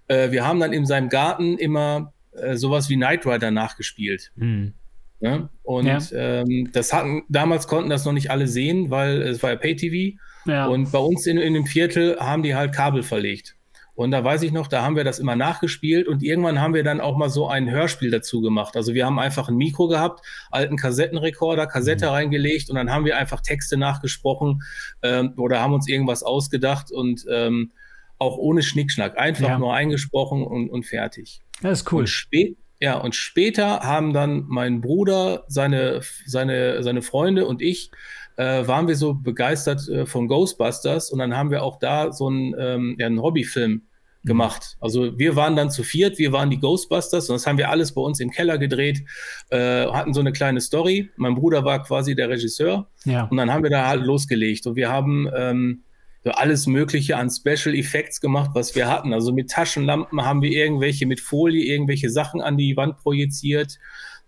Äh, 0.09 0.31
wir 0.31 0.45
haben 0.45 0.59
dann 0.59 0.74
in 0.74 0.85
seinem 0.85 1.07
Garten 1.07 1.57
immer 1.57 2.12
äh, 2.42 2.56
sowas 2.56 2.89
wie 2.89 2.96
Knight 2.96 3.25
Rider 3.25 3.51
nachgespielt. 3.51 4.32
hm. 4.38 4.74
Ne? 5.22 5.50
Und 5.63 5.88
ja. 5.88 6.00
ähm, 6.13 6.70
das 6.74 6.92
hatten, 6.94 7.24
damals 7.30 7.68
konnten 7.68 7.89
das 7.89 8.06
noch 8.06 8.12
nicht 8.12 8.30
alle 8.32 8.48
sehen, 8.48 8.92
weil 8.92 9.22
es 9.22 9.42
war 9.42 9.51
ja 9.51 9.56
Pay-TV. 9.56 10.18
Ja. 10.46 10.68
Und 10.68 10.92
bei 10.92 11.00
uns 11.00 11.25
in, 11.25 11.38
in 11.38 11.54
dem 11.54 11.65
Viertel 11.65 12.20
haben 12.20 12.44
die 12.44 12.54
halt 12.54 12.74
Kabel 12.74 13.01
verlegt. 13.01 13.56
Und 13.96 14.12
da 14.12 14.24
weiß 14.24 14.44
ich 14.44 14.51
noch, 14.51 14.68
da 14.68 14.84
haben 14.84 14.98
wir 14.98 15.06
das 15.06 15.20
immer 15.20 15.38
nachgespielt 15.38 16.08
und 16.10 16.22
irgendwann 16.22 16.60
haben 16.60 16.74
wir 16.74 16.84
dann 16.84 17.00
auch 17.00 17.15
mal 17.15 17.30
so 17.30 17.48
ein 17.48 17.72
Hörspiel 17.72 18.12
dazu 18.12 18.42
gemacht. 18.42 18.75
Also 18.75 18.94
wir 18.94 19.06
haben 19.06 19.18
einfach 19.20 19.48
ein 19.48 19.56
Mikro 19.56 19.88
gehabt, 19.88 20.20
alten 20.51 20.75
Kassettenrekorder, 20.75 21.65
Kassette 21.65 22.08
mhm. 22.08 22.12
reingelegt 22.12 22.70
und 22.70 22.75
dann 22.75 22.92
haben 22.92 23.06
wir 23.06 23.18
einfach 23.18 23.39
Texte 23.39 23.77
nachgesprochen 23.77 24.63
ähm, 25.01 25.34
oder 25.38 25.62
haben 25.62 25.74
uns 25.74 25.88
irgendwas 25.88 26.24
ausgedacht 26.24 26.92
und 26.92 27.25
ähm, 27.32 27.72
auch 28.20 28.38
ohne 28.38 28.63
Schnickschnack, 28.63 29.18
einfach 29.18 29.48
ja. 29.48 29.60
nur 29.60 29.74
eingesprochen 29.74 30.44
und, 30.44 30.70
und 30.70 30.84
fertig. 30.86 31.42
Das 31.62 31.81
ist 31.81 31.91
cool. 31.91 32.01
Und 32.01 32.07
spät, 32.07 32.57
ja, 32.79 32.97
und 32.97 33.15
später 33.15 33.79
haben 33.81 34.13
dann 34.13 34.45
mein 34.47 34.81
Bruder, 34.81 35.45
seine, 35.47 36.01
seine, 36.25 36.83
seine 36.83 37.01
Freunde 37.01 37.47
und 37.47 37.62
ich 37.62 37.89
äh, 38.38 38.67
waren 38.67 38.88
wir 38.88 38.95
so 38.95 39.13
begeistert 39.13 39.88
äh, 39.88 40.05
von 40.05 40.27
Ghostbusters 40.27 41.09
und 41.09 41.19
dann 41.19 41.35
haben 41.38 41.51
wir 41.51 41.63
auch 41.63 41.79
da 41.79 42.12
so 42.12 42.27
einen, 42.27 42.53
ähm, 42.59 42.95
ja, 43.00 43.05
einen 43.05 43.21
Hobbyfilm 43.21 43.71
mhm. 43.71 43.81
gemacht. 44.27 44.75
Also 44.81 45.17
wir 45.17 45.38
waren 45.38 45.55
dann 45.55 45.71
zu 45.71 45.83
viert, 45.83 46.17
wir 46.17 46.33
waren 46.33 46.50
die 46.50 46.59
Ghostbusters 46.59 47.29
und 47.29 47.35
das 47.35 47.47
haben 47.47 47.57
wir 47.57 47.69
alles 47.69 47.93
bei 47.93 48.01
uns 48.01 48.19
im 48.19 48.29
Keller 48.29 48.57
gedreht, 48.57 49.03
äh, 49.51 49.85
hatten 49.88 50.13
so 50.13 50.19
eine 50.19 50.33
kleine 50.33 50.59
Story. 50.59 51.09
Mein 51.15 51.35
Bruder 51.35 51.63
war 51.63 51.81
quasi 51.81 52.13
der 52.13 52.29
Regisseur 52.29 52.89
ja. 53.05 53.24
und 53.24 53.38
dann 53.38 53.53
haben 53.53 53.63
wir 53.63 53.69
da 53.69 53.88
halt 53.88 54.03
losgelegt 54.03 54.67
und 54.67 54.75
wir 54.75 54.89
haben 54.89 55.29
ähm, 55.33 55.85
alles 56.32 56.65
Mögliche 56.65 57.17
an 57.17 57.29
Special 57.29 57.75
Effects 57.75 58.20
gemacht, 58.20 58.51
was 58.53 58.75
wir 58.75 58.89
hatten. 58.89 59.13
Also 59.13 59.32
mit 59.32 59.51
Taschenlampen 59.51 60.25
haben 60.25 60.41
wir 60.41 60.51
irgendwelche 60.51 61.05
mit 61.05 61.20
Folie 61.20 61.65
irgendwelche 61.65 62.10
Sachen 62.10 62.41
an 62.41 62.58
die 62.58 62.75
Wand 62.75 62.98
projiziert. 62.98 63.77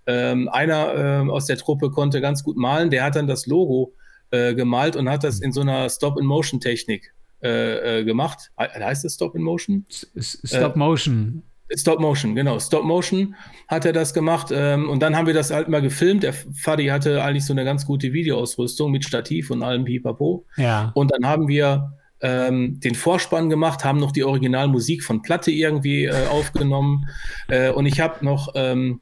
Ähm, 0.05 0.47
einer 0.49 1.25
äh, 1.25 1.29
aus 1.29 1.47
der 1.47 1.57
Truppe 1.57 1.89
konnte 1.89 2.21
ganz 2.21 2.43
gut 2.43 2.55
malen, 2.55 2.89
der 2.89 3.03
hat 3.03 3.15
dann 3.15 3.27
das 3.27 3.47
Logo 3.47 3.93
äh, 4.31 4.53
gemalt 4.53 4.95
und 4.95 5.09
hat 5.09 5.23
das 5.23 5.39
in 5.39 5.51
so 5.51 5.61
einer 5.61 5.89
Stop-in-Motion-Technik 5.89 7.13
äh, 7.41 7.99
äh 7.99 8.03
gemacht. 8.03 8.51
Heißt 8.57 9.03
das 9.03 9.15
Stop-in-Motion? 9.15 9.85
Stop-Motion. 10.17 11.43
Stop 11.75 11.99
Motion, 11.99 12.35
genau. 12.35 12.59
Stop 12.59 12.85
Motion 12.85 13.35
hat 13.67 13.85
er 13.85 13.93
das 13.93 14.13
gemacht. 14.13 14.49
Ähm, 14.51 14.89
und 14.89 15.01
dann 15.01 15.15
haben 15.15 15.27
wir 15.27 15.33
das 15.33 15.51
halt 15.51 15.67
mal 15.67 15.81
gefilmt. 15.81 16.23
Der 16.23 16.33
Fadi 16.33 16.87
hatte 16.87 17.23
eigentlich 17.23 17.45
so 17.45 17.53
eine 17.53 17.65
ganz 17.65 17.85
gute 17.85 18.13
Videoausrüstung 18.13 18.91
mit 18.91 19.03
Stativ 19.03 19.51
und 19.51 19.63
allem 19.63 19.83
Pipapo. 19.83 20.45
Ja. 20.55 20.91
Und 20.95 21.11
dann 21.11 21.25
haben 21.25 21.47
wir 21.47 21.93
ähm, 22.21 22.79
den 22.79 22.95
Vorspann 22.95 23.49
gemacht, 23.49 23.83
haben 23.83 23.99
noch 23.99 24.11
die 24.11 24.23
Originalmusik 24.23 25.03
von 25.03 25.21
Platte 25.21 25.51
irgendwie 25.51 26.05
äh, 26.05 26.27
aufgenommen. 26.29 27.09
Äh, 27.47 27.71
und 27.71 27.85
ich 27.85 27.99
habe 27.99 28.23
noch 28.23 28.53
ähm, 28.55 29.01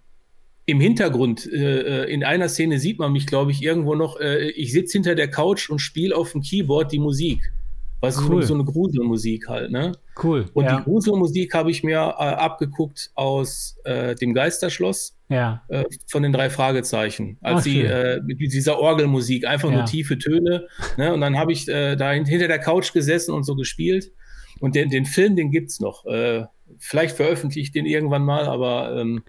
im 0.65 0.79
Hintergrund, 0.79 1.45
äh, 1.51 2.03
äh, 2.05 2.12
in 2.12 2.24
einer 2.24 2.50
Szene 2.50 2.79
sieht 2.79 2.98
man 3.00 3.12
mich, 3.12 3.27
glaube 3.27 3.51
ich, 3.51 3.62
irgendwo 3.62 3.95
noch, 3.95 4.19
äh, 4.19 4.50
ich 4.50 4.72
sitze 4.72 4.93
hinter 4.93 5.15
der 5.15 5.29
Couch 5.29 5.69
und 5.69 5.79
spiele 5.79 6.15
auf 6.15 6.31
dem 6.31 6.41
Keyboard 6.41 6.91
die 6.91 7.00
Musik. 7.00 7.51
Was 8.06 8.30
cool. 8.30 8.44
so 8.44 8.54
eine 8.54 8.64
Gruselmusik 8.64 9.48
halt, 9.48 9.72
ne? 9.72 9.94
Cool. 10.22 10.46
Und 10.54 10.66
ja. 10.66 10.78
die 10.78 10.84
Gruselmusik 10.84 11.54
habe 11.54 11.72
ich 11.72 11.84
mir 11.84 11.98
äh, 11.98 11.98
abgeguckt 11.98 13.12
aus 13.16 13.78
äh, 13.84 14.16
dem 14.16 14.34
Geisterschloss 14.34 15.18
ja. 15.30 15.64
Äh, 15.70 15.86
von 16.08 16.24
den 16.24 16.32
drei 16.32 16.50
Fragezeichen. 16.50 17.38
Als 17.42 17.60
Ach, 17.60 17.64
sie 17.64 17.84
mit 18.24 18.40
dieser 18.40 18.80
Orgelmusik, 18.80 19.46
einfach 19.46 19.70
ja. 19.70 19.78
nur 19.78 19.86
tiefe 19.86 20.18
Töne. 20.18 20.68
Ne? 20.98 21.14
Und 21.14 21.22
dann 21.22 21.38
habe 21.38 21.52
ich 21.52 21.66
da 21.66 22.12
hinter 22.12 22.48
der 22.48 22.60
Couch 22.60 22.94
gesessen 22.94 23.34
und 23.34 23.44
so 23.44 23.56
gespielt. 23.56 24.12
Und 24.60 24.76
den, 24.76 24.90
den 24.90 25.06
Film, 25.06 25.36
den 25.36 25.52
gibt 25.52 25.72
es 25.72 25.80
noch. 25.80 26.06
vielleicht 26.80 27.16
veröffentliche 27.16 27.66
ich 27.66 27.72
den 27.72 27.86
irgendwann 27.86 28.24
mal, 28.24 28.46
aber 28.46 28.96
ähm, 29.00 29.24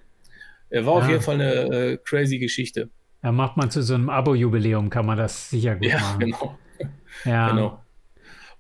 er 0.68 0.87
war 0.87 0.95
auf 0.95 1.09
jeden 1.09 1.23
Fall 1.23 1.37
eine 1.37 1.52
äh, 1.52 1.99
crazy 2.04 2.38
Geschichte. 2.38 2.90
Ja, 3.23 3.33
macht 3.33 3.56
man 3.56 3.71
zu 3.71 3.83
so 3.83 3.95
einem 3.95 4.09
Abo-Jubiläum, 4.09 4.90
kann 4.90 5.06
man 5.06 5.16
das 5.18 5.50
sicher 5.50 5.75
gut 5.76 5.87
ja, 5.87 5.99
machen. 5.99 6.21
Genau. 6.37 6.59
Ja, 7.25 7.49
genau. 7.49 7.83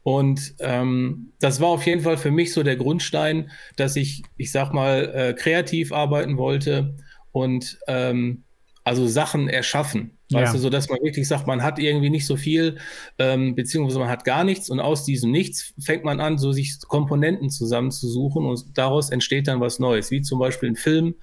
Und 0.06 0.54
ähm, 0.60 1.32
das 1.40 1.60
war 1.60 1.66
auf 1.70 1.84
jeden 1.84 2.02
Fall 2.02 2.16
für 2.16 2.30
mich 2.30 2.52
so 2.52 2.62
der 2.62 2.76
Grundstein, 2.76 3.50
dass 3.74 3.96
ich, 3.96 4.22
ich 4.36 4.52
sag 4.52 4.72
mal, 4.72 5.12
äh, 5.12 5.34
kreativ 5.34 5.90
arbeiten 5.90 6.38
wollte 6.38 6.94
und 7.32 7.76
ähm, 7.88 8.44
also 8.84 9.08
Sachen 9.08 9.48
erschaffen. 9.48 10.16
Weißt 10.30 10.46
ja. 10.46 10.52
du, 10.52 10.58
so 10.60 10.70
dass 10.70 10.88
man 10.88 11.00
wirklich 11.02 11.26
sagt, 11.26 11.48
man 11.48 11.64
hat 11.64 11.80
irgendwie 11.80 12.10
nicht 12.10 12.24
so 12.24 12.36
viel, 12.36 12.78
ähm, 13.18 13.56
beziehungsweise 13.56 13.98
man 13.98 14.08
hat 14.08 14.24
gar 14.24 14.44
nichts 14.44 14.70
und 14.70 14.78
aus 14.78 15.04
diesem 15.04 15.32
Nichts 15.32 15.74
fängt 15.80 16.04
man 16.04 16.20
an, 16.20 16.38
so 16.38 16.52
sich 16.52 16.78
Komponenten 16.86 17.50
zusammenzusuchen 17.50 18.44
und 18.44 18.78
daraus 18.78 19.10
entsteht 19.10 19.48
dann 19.48 19.58
was 19.58 19.80
Neues, 19.80 20.12
wie 20.12 20.22
zum 20.22 20.38
Beispiel 20.38 20.68
ein 20.68 20.76
Film 20.76 21.16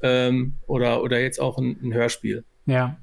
ähm, 0.00 0.58
oder, 0.68 1.02
oder 1.02 1.20
jetzt 1.20 1.40
auch 1.40 1.58
ein, 1.58 1.76
ein, 1.82 1.92
Hörspiel. 1.92 2.44
Ja. 2.66 2.98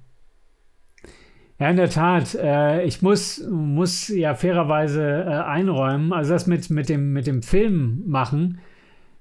Ja, 1.59 1.69
in 1.69 1.77
der 1.77 1.89
Tat. 1.89 2.35
Äh, 2.35 2.83
ich 2.83 3.01
muss, 3.01 3.43
muss 3.49 4.09
ja 4.09 4.35
fairerweise 4.35 5.01
äh, 5.01 5.29
einräumen, 5.29 6.11
also 6.11 6.33
das 6.33 6.47
mit, 6.47 6.69
mit, 6.69 6.89
dem, 6.89 7.13
mit 7.13 7.27
dem 7.27 7.41
Film 7.43 8.03
machen, 8.05 8.59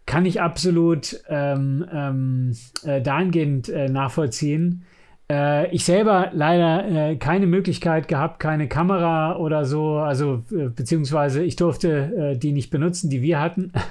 kann 0.07 0.27
ich 0.27 0.41
absolut 0.41 1.21
ähm, 1.29 1.87
ähm, 1.93 2.57
äh, 2.85 3.01
dahingehend 3.01 3.69
äh, 3.69 3.89
nachvollziehen. 3.89 4.85
Äh, 5.31 5.73
ich 5.75 5.85
selber 5.85 6.31
leider 6.35 6.89
äh, 6.89 7.17
keine 7.17 7.47
Möglichkeit 7.47 8.09
gehabt, 8.09 8.41
keine 8.41 8.69
Kamera 8.69 9.37
oder 9.37 9.65
so, 9.65 9.97
also 9.97 10.43
beziehungsweise 10.51 11.43
ich 11.43 11.57
durfte 11.57 12.37
die 12.37 12.53
nicht 12.53 12.71
benutzen, 12.71 13.11
die 13.11 13.23
wir 13.23 13.41
hatten. 13.41 13.73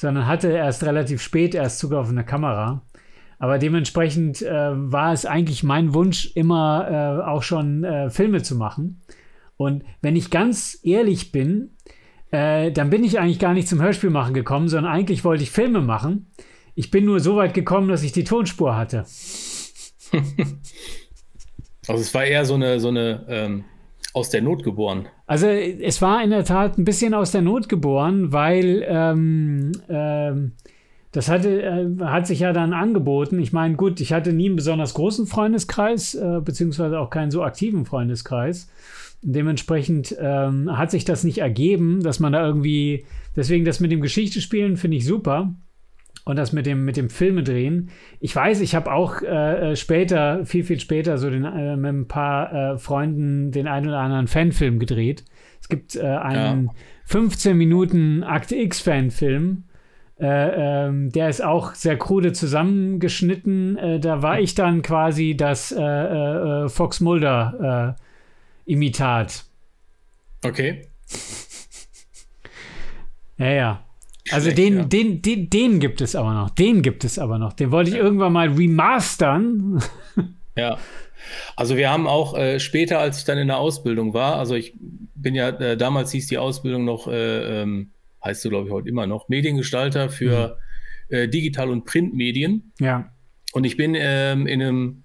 sondern 0.00 0.26
hatte 0.26 0.48
erst 0.48 0.82
relativ 0.84 1.20
spät 1.20 1.54
erst 1.54 1.78
Zugriff 1.78 2.00
auf 2.00 2.08
eine 2.08 2.24
Kamera. 2.24 2.80
Aber 3.40 3.58
dementsprechend 3.58 4.42
äh, 4.42 4.50
war 4.52 5.12
es 5.14 5.24
eigentlich 5.24 5.62
mein 5.62 5.94
Wunsch, 5.94 6.30
immer 6.34 7.22
äh, 7.24 7.26
auch 7.26 7.42
schon 7.42 7.84
äh, 7.84 8.10
Filme 8.10 8.42
zu 8.42 8.54
machen. 8.54 9.00
Und 9.56 9.82
wenn 10.02 10.14
ich 10.14 10.30
ganz 10.30 10.78
ehrlich 10.82 11.32
bin, 11.32 11.70
äh, 12.32 12.70
dann 12.70 12.90
bin 12.90 13.02
ich 13.02 13.18
eigentlich 13.18 13.38
gar 13.38 13.54
nicht 13.54 13.66
zum 13.66 13.80
Hörspiel 13.80 14.10
machen 14.10 14.34
gekommen, 14.34 14.68
sondern 14.68 14.92
eigentlich 14.92 15.24
wollte 15.24 15.42
ich 15.42 15.50
Filme 15.50 15.80
machen. 15.80 16.30
Ich 16.74 16.90
bin 16.90 17.06
nur 17.06 17.18
so 17.18 17.36
weit 17.36 17.54
gekommen, 17.54 17.88
dass 17.88 18.02
ich 18.02 18.12
die 18.12 18.24
Tonspur 18.24 18.76
hatte. 18.76 18.98
also 21.88 22.00
es 22.02 22.12
war 22.12 22.24
eher 22.24 22.44
so 22.44 22.54
eine, 22.54 22.78
so 22.78 22.88
eine 22.88 23.24
ähm, 23.26 23.64
aus 24.12 24.28
der 24.28 24.42
Not 24.42 24.64
geboren. 24.64 25.08
Also 25.26 25.46
es 25.46 26.02
war 26.02 26.22
in 26.22 26.28
der 26.28 26.44
Tat 26.44 26.76
ein 26.76 26.84
bisschen 26.84 27.14
aus 27.14 27.32
der 27.32 27.40
Not 27.40 27.70
geboren, 27.70 28.34
weil 28.34 28.84
ähm, 28.86 29.72
ähm, 29.88 30.52
das 31.12 31.28
hatte, 31.28 31.62
äh, 31.62 32.04
hat 32.04 32.26
sich 32.26 32.40
ja 32.40 32.52
dann 32.52 32.72
angeboten. 32.72 33.40
Ich 33.40 33.52
meine, 33.52 33.74
gut, 33.74 34.00
ich 34.00 34.12
hatte 34.12 34.32
nie 34.32 34.46
einen 34.46 34.56
besonders 34.56 34.94
großen 34.94 35.26
Freundeskreis, 35.26 36.14
äh, 36.14 36.40
beziehungsweise 36.44 37.00
auch 37.00 37.10
keinen 37.10 37.30
so 37.30 37.42
aktiven 37.42 37.84
Freundeskreis. 37.84 38.68
Dementsprechend 39.22 40.16
ähm, 40.18 40.76
hat 40.76 40.90
sich 40.90 41.04
das 41.04 41.24
nicht 41.24 41.38
ergeben, 41.38 42.02
dass 42.02 42.20
man 42.20 42.32
da 42.32 42.46
irgendwie, 42.46 43.04
deswegen 43.36 43.64
das 43.64 43.80
mit 43.80 43.92
dem 43.92 44.00
Geschichtespielen 44.00 44.76
finde 44.76 44.96
ich 44.98 45.04
super. 45.04 45.54
Und 46.26 46.36
das 46.36 46.52
mit 46.52 46.66
dem, 46.66 46.84
mit 46.84 46.96
dem 46.96 47.08
Filme 47.08 47.42
drehen. 47.42 47.90
Ich 48.20 48.36
weiß, 48.36 48.60
ich 48.60 48.74
habe 48.74 48.92
auch 48.92 49.22
äh, 49.22 49.72
äh, 49.72 49.76
später, 49.76 50.44
viel, 50.44 50.64
viel 50.64 50.78
später, 50.78 51.18
so 51.18 51.30
den, 51.30 51.44
äh, 51.44 51.76
mit 51.76 51.92
ein 51.92 52.08
paar 52.08 52.52
äh, 52.52 52.78
Freunden 52.78 53.50
den 53.50 53.66
einen 53.66 53.88
oder 53.88 53.98
anderen 53.98 54.28
Fanfilm 54.28 54.78
gedreht. 54.78 55.24
Es 55.60 55.68
gibt 55.68 55.98
einen 55.98 56.66
ja. 56.66 56.72
15 57.06 57.56
Minuten 57.56 58.22
Akte 58.22 58.54
X-Fanfilm. 58.56 59.64
Äh, 60.20 60.86
ähm, 60.86 61.12
der 61.12 61.28
ist 61.28 61.42
auch 61.42 61.74
sehr 61.74 61.96
krude 61.96 62.32
zusammengeschnitten. 62.32 64.00
da 64.00 64.22
war 64.22 64.40
ich 64.40 64.54
dann 64.54 64.82
quasi 64.82 65.36
das 65.36 65.74
Fox 66.68 67.00
Mulder-Imitat. 67.00 69.44
okay. 70.44 70.86
Ja, 73.40 73.50
ja. 73.50 73.84
Also 74.30 74.52
den, 74.52 74.76
ja. 74.76 74.84
den, 74.84 75.22
den, 75.22 75.50
den 75.50 75.80
gibt 75.80 76.00
es 76.00 76.14
aber 76.14 76.34
noch. 76.34 76.50
Den 76.50 76.82
gibt 76.82 77.04
es 77.04 77.18
aber 77.18 77.38
noch. 77.38 77.54
Den 77.54 77.70
wollte 77.70 77.90
ich 77.90 77.96
ja. 77.96 78.02
irgendwann 78.02 78.32
mal 78.32 78.48
remastern. 78.48 79.82
Ja. 80.56 80.78
Also 81.54 81.76
wir 81.76 81.90
haben 81.90 82.08
auch 82.08 82.36
äh, 82.36 82.58
später, 82.58 82.98
als 82.98 83.18
ich 83.18 83.24
dann 83.24 83.38
in 83.38 83.46
der 83.46 83.58
Ausbildung 83.58 84.14
war, 84.14 84.36
also 84.36 84.56
ich 84.56 84.74
bin 85.14 85.36
ja, 85.36 85.48
äh, 85.48 85.76
damals 85.76 86.10
hieß 86.10 86.26
die 86.26 86.38
Ausbildung 86.38 86.84
noch, 86.84 87.06
äh, 87.06 87.62
ähm, 87.62 87.92
heißt 88.24 88.44
du 88.44 88.50
glaube 88.50 88.68
ich 88.68 88.72
heute 88.72 88.88
immer 88.88 89.06
noch, 89.06 89.28
Mediengestalter 89.28 90.08
für 90.10 90.48
mhm. 90.48 90.54
Äh, 91.10 91.28
Digital- 91.28 91.70
und 91.70 91.86
Printmedien. 91.86 92.72
Ja. 92.78 93.12
Und 93.52 93.64
ich 93.64 93.76
bin 93.76 93.96
ähm, 93.98 94.46
in 94.46 94.62
einem 94.62 95.02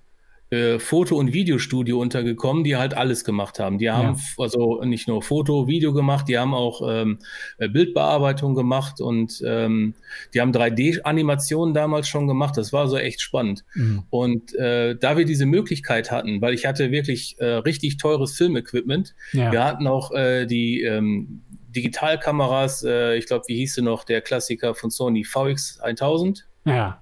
äh, 0.51 0.77
Foto- 0.77 1.17
und 1.17 1.33
Videostudio 1.33 1.99
untergekommen, 1.99 2.63
die 2.63 2.75
halt 2.75 2.93
alles 2.93 3.23
gemacht 3.23 3.57
haben. 3.57 3.79
Die 3.79 3.89
haben 3.89 4.15
ja. 4.15 4.43
also 4.43 4.83
nicht 4.83 5.07
nur 5.07 5.23
Foto, 5.23 5.67
Video 5.67 5.91
gemacht, 5.91 6.27
die 6.27 6.37
haben 6.37 6.53
auch 6.53 6.81
ähm, 6.87 7.17
äh, 7.57 7.67
Bildbearbeitung 7.67 8.53
gemacht 8.53 9.01
und 9.01 9.41
ähm, 9.43 9.95
die 10.33 10.41
haben 10.41 10.51
3D-Animationen 10.51 11.73
damals 11.73 12.07
schon 12.07 12.27
gemacht. 12.27 12.57
Das 12.57 12.71
war 12.71 12.87
so 12.87 12.97
echt 12.97 13.21
spannend. 13.21 13.65
Mhm. 13.73 14.03
Und 14.11 14.53
äh, 14.53 14.95
da 14.95 15.17
wir 15.17 15.25
diese 15.25 15.47
Möglichkeit 15.47 16.11
hatten, 16.11 16.39
weil 16.41 16.53
ich 16.53 16.67
hatte 16.67 16.91
wirklich 16.91 17.37
äh, 17.39 17.45
richtig 17.45 17.97
teures 17.97 18.33
Filmequipment, 18.37 19.15
ja. 19.33 19.51
wir 19.51 19.63
hatten 19.63 19.87
auch 19.87 20.11
äh, 20.11 20.45
die 20.45 20.83
ähm, 20.83 21.41
Digitalkameras, 21.75 22.83
ich 22.83 23.25
glaube, 23.27 23.45
wie 23.47 23.57
hieß 23.57 23.75
sie 23.75 23.81
noch, 23.81 24.03
der 24.03 24.21
Klassiker 24.21 24.75
von 24.75 24.89
Sony 24.89 25.23
VX 25.23 25.79
1000. 25.81 26.47
Ja 26.65 27.01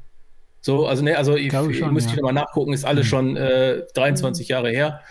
So, 0.61 0.87
also 0.87 1.03
ne, 1.03 1.17
also 1.17 1.35
ich, 1.35 1.51
schon, 1.51 1.93
müsste 1.93 2.09
ja. 2.09 2.15
ich 2.15 2.21
nochmal 2.21 2.33
nachgucken, 2.33 2.73
ist 2.73 2.85
alles 2.85 3.05
Mhm. 3.05 3.09
schon 3.09 3.37
äh, 3.37 3.83
23 3.93 4.47
Jahre 4.47 4.69
her. 4.69 5.01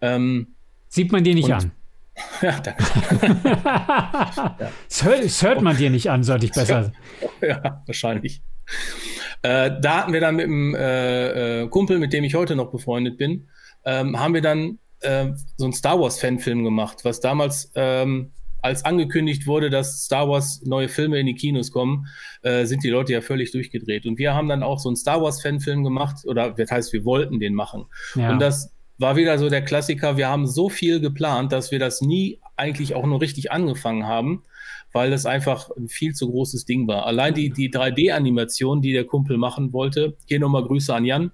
Ähm, 0.00 0.48
Sieht 0.88 1.12
man 1.12 1.24
dir 1.24 1.34
nicht 1.34 1.52
an. 1.52 1.72
ja, 2.42 2.58
danke. 2.60 2.82
das, 4.88 5.04
hört, 5.04 5.24
das 5.24 5.42
hört 5.42 5.60
man 5.60 5.76
dir 5.76 5.90
nicht 5.90 6.10
an, 6.10 6.22
sollte 6.22 6.46
ich 6.46 6.52
besser. 6.52 6.92
ja, 7.40 7.82
wahrscheinlich. 7.86 8.42
Äh, 9.42 9.72
da 9.80 9.98
hatten 9.98 10.12
wir 10.12 10.20
dann 10.20 10.36
mit 10.36 10.46
einem 10.46 10.74
äh, 10.74 11.62
äh, 11.62 11.68
Kumpel, 11.68 11.98
mit 11.98 12.12
dem 12.12 12.24
ich 12.24 12.34
heute 12.34 12.56
noch 12.56 12.70
befreundet 12.70 13.18
bin, 13.18 13.48
ähm, 13.84 14.18
haben 14.18 14.34
wir 14.34 14.42
dann 14.42 14.78
äh, 15.00 15.26
so 15.56 15.64
einen 15.66 15.74
Star 15.74 16.00
Wars-Fanfilm 16.00 16.64
gemacht, 16.64 17.04
was 17.04 17.20
damals, 17.20 17.70
ähm, 17.74 18.32
als 18.66 18.84
angekündigt 18.84 19.46
wurde, 19.46 19.70
dass 19.70 20.04
Star 20.04 20.28
Wars 20.28 20.62
neue 20.64 20.88
Filme 20.88 21.18
in 21.18 21.26
die 21.26 21.34
Kinos 21.34 21.70
kommen, 21.70 22.06
äh, 22.42 22.66
sind 22.66 22.82
die 22.84 22.90
Leute 22.90 23.12
ja 23.12 23.20
völlig 23.20 23.52
durchgedreht. 23.52 24.06
Und 24.06 24.18
wir 24.18 24.34
haben 24.34 24.48
dann 24.48 24.62
auch 24.62 24.78
so 24.78 24.88
einen 24.88 24.96
Star 24.96 25.22
Wars-Fanfilm 25.22 25.84
gemacht, 25.84 26.24
oder 26.26 26.50
das 26.50 26.70
heißt, 26.70 26.92
wir 26.92 27.04
wollten 27.04 27.40
den 27.40 27.54
machen. 27.54 27.86
Ja. 28.14 28.30
Und 28.30 28.40
das 28.40 28.72
war 28.98 29.16
wieder 29.16 29.38
so 29.38 29.48
der 29.48 29.62
Klassiker. 29.62 30.16
Wir 30.16 30.28
haben 30.28 30.46
so 30.46 30.68
viel 30.68 31.00
geplant, 31.00 31.52
dass 31.52 31.70
wir 31.70 31.78
das 31.78 32.00
nie 32.00 32.40
eigentlich 32.56 32.94
auch 32.94 33.06
nur 33.06 33.20
richtig 33.20 33.52
angefangen 33.52 34.06
haben, 34.06 34.42
weil 34.92 35.10
das 35.10 35.26
einfach 35.26 35.70
ein 35.76 35.88
viel 35.88 36.14
zu 36.14 36.30
großes 36.30 36.64
Ding 36.64 36.88
war. 36.88 37.06
Allein 37.06 37.34
die, 37.34 37.50
die 37.50 37.70
3D-Animation, 37.70 38.80
die 38.80 38.92
der 38.92 39.04
Kumpel 39.04 39.36
machen 39.36 39.72
wollte, 39.72 40.16
hier 40.26 40.40
nochmal 40.40 40.64
Grüße 40.64 40.94
an 40.94 41.04
Jan. 41.04 41.32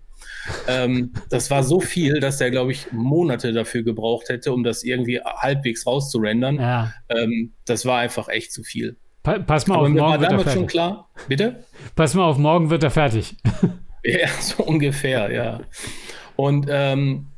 Ähm, 0.67 1.13
das 1.31 1.51
war 1.51 1.63
so 1.63 1.81
viel, 1.81 2.21
dass 2.21 2.39
der, 2.39 2.51
glaube 2.51 2.73
ich, 2.73 2.91
Monate 2.93 3.53
dafür 3.53 3.83
gebraucht 3.83 4.29
hätte, 4.29 4.53
um 4.53 4.65
das 4.65 4.83
irgendwie 4.83 5.21
halbwegs 5.21 5.87
rauszurendern. 5.87 6.57
ja. 6.57 6.93
Ähm, 7.09 7.53
das 7.65 7.87
war 7.87 7.99
einfach 8.01 8.29
echt 8.29 8.53
zu 8.53 8.63
viel. 8.63 8.97
Pa 9.23 9.39
pass 9.39 9.67
mal 9.69 9.77
Aber 9.77 9.85
auf, 9.85 9.89
mir 9.91 10.01
war 10.01 10.09
morgen 10.09 10.21
wird 10.23 10.33
er 10.33 10.39
schon 10.39 10.47
fertig. 10.47 10.67
klar. 10.69 11.09
Bitte? 11.29 11.65
Pass 11.95 12.15
mal 12.15 12.25
auf, 12.25 12.39
morgen 12.39 12.71
wird 12.71 12.83
er 12.83 12.91
fertig. 12.91 13.37
Ja, 14.05 14.27
so 14.41 14.65
ungefähr, 14.65 15.31
ja. 15.31 15.61
Und 16.35 16.67
ähm, 16.69 17.29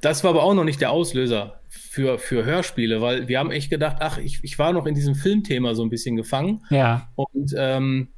das 0.00 0.22
war 0.22 0.30
aber 0.30 0.44
auch 0.44 0.54
noch 0.54 0.62
nicht 0.62 0.80
der 0.80 0.92
Auslöser 0.92 1.58
für, 1.68 2.20
für 2.20 2.44
Hörspiele, 2.44 3.00
weil 3.00 3.26
wir 3.26 3.40
haben 3.40 3.50
echt 3.50 3.68
gedacht, 3.68 3.96
ach, 3.98 4.18
ich, 4.18 4.38
ich 4.44 4.56
war 4.56 4.72
noch 4.72 4.86
in 4.86 4.94
diesem 4.94 5.16
Filmthema 5.16 5.74
so 5.74 5.82
ein 5.82 5.90
bisschen 5.90 6.14
gefangen. 6.14 6.62
Ja. 6.70 7.08
Und 7.16 7.52
ähm, 7.58 8.10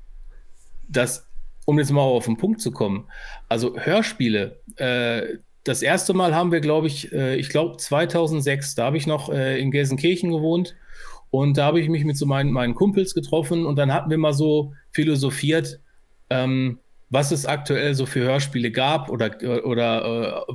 das, 0.88 1.25
um 1.66 1.78
jetzt 1.78 1.92
mal 1.92 2.00
auf 2.00 2.24
den 2.24 2.38
Punkt 2.38 2.62
zu 2.62 2.70
kommen, 2.70 3.08
also 3.48 3.76
Hörspiele, 3.78 4.62
äh, 4.76 5.36
das 5.64 5.82
erste 5.82 6.14
Mal 6.14 6.34
haben 6.34 6.52
wir, 6.52 6.60
glaube 6.60 6.86
ich, 6.86 7.12
äh, 7.12 7.36
ich 7.36 7.50
glaube 7.50 7.76
2006, 7.76 8.76
da 8.76 8.84
habe 8.84 8.96
ich 8.96 9.06
noch 9.06 9.30
äh, 9.30 9.60
in 9.60 9.70
Gelsenkirchen 9.70 10.30
gewohnt 10.30 10.76
und 11.30 11.58
da 11.58 11.66
habe 11.66 11.80
ich 11.80 11.88
mich 11.88 12.04
mit 12.04 12.16
so 12.16 12.24
meinen, 12.24 12.52
meinen 12.52 12.74
Kumpels 12.74 13.14
getroffen 13.14 13.66
und 13.66 13.76
dann 13.76 13.92
hatten 13.92 14.08
wir 14.08 14.18
mal 14.18 14.32
so 14.32 14.72
philosophiert, 14.92 15.80
ähm, 16.30 16.78
was 17.10 17.32
es 17.32 17.46
aktuell 17.46 17.94
so 17.94 18.06
für 18.06 18.20
Hörspiele 18.20 18.70
gab 18.70 19.10
oder, 19.10 19.36
oder 19.64 20.46
äh, 20.48 20.52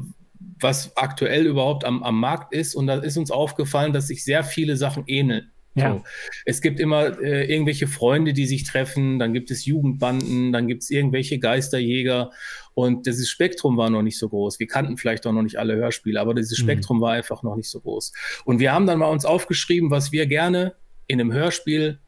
was 0.59 0.95
aktuell 0.95 1.45
überhaupt 1.45 1.85
am, 1.85 2.03
am 2.03 2.19
Markt 2.19 2.53
ist. 2.53 2.75
Und 2.75 2.87
da 2.87 2.95
ist 2.95 3.17
uns 3.17 3.31
aufgefallen, 3.31 3.93
dass 3.93 4.07
sich 4.07 4.23
sehr 4.23 4.43
viele 4.43 4.77
Sachen 4.77 5.03
ähneln. 5.07 5.50
Ja. 5.75 5.93
So. 5.93 6.03
Es 6.45 6.61
gibt 6.61 6.79
immer 6.79 7.21
äh, 7.21 7.51
irgendwelche 7.51 7.87
Freunde, 7.87 8.33
die 8.33 8.45
sich 8.45 8.63
treffen, 8.65 9.19
dann 9.19 9.33
gibt 9.33 9.51
es 9.51 9.65
Jugendbanden, 9.65 10.51
dann 10.51 10.67
gibt 10.67 10.83
es 10.83 10.89
irgendwelche 10.89 11.39
Geisterjäger 11.39 12.31
und 12.73 13.05
dieses 13.05 13.29
Spektrum 13.29 13.77
war 13.77 13.89
noch 13.89 14.01
nicht 14.01 14.17
so 14.17 14.27
groß. 14.29 14.59
Wir 14.59 14.67
kannten 14.67 14.97
vielleicht 14.97 15.25
auch 15.27 15.31
noch 15.31 15.43
nicht 15.43 15.57
alle 15.57 15.75
Hörspiele, 15.75 16.19
aber 16.19 16.33
dieses 16.33 16.59
Mhm. 16.59 16.63
Spektrum 16.63 17.01
war 17.01 17.13
einfach 17.13 17.41
noch 17.43 17.55
nicht 17.55 17.69
so 17.69 17.79
groß. 17.79 18.11
Und 18.45 18.59
wir 18.59 18.73
haben 18.73 18.85
dann 18.85 18.99
mal 18.99 19.07
uns 19.07 19.23
aufgeschrieben, 19.25 19.91
was 19.91 20.11
wir 20.11 20.25
gerne 20.25 20.73
in 21.07 21.19
einem 21.21 21.31
Hörspiel 21.31 21.99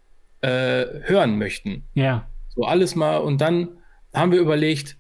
äh, 0.42 0.86
hören 1.04 1.38
möchten. 1.38 1.84
Ja. 1.94 2.28
So 2.56 2.64
alles 2.64 2.96
mal 2.96 3.18
und 3.18 3.40
dann 3.40 3.70
haben 4.14 4.32
wir 4.32 4.40
überlegt, 4.40 4.98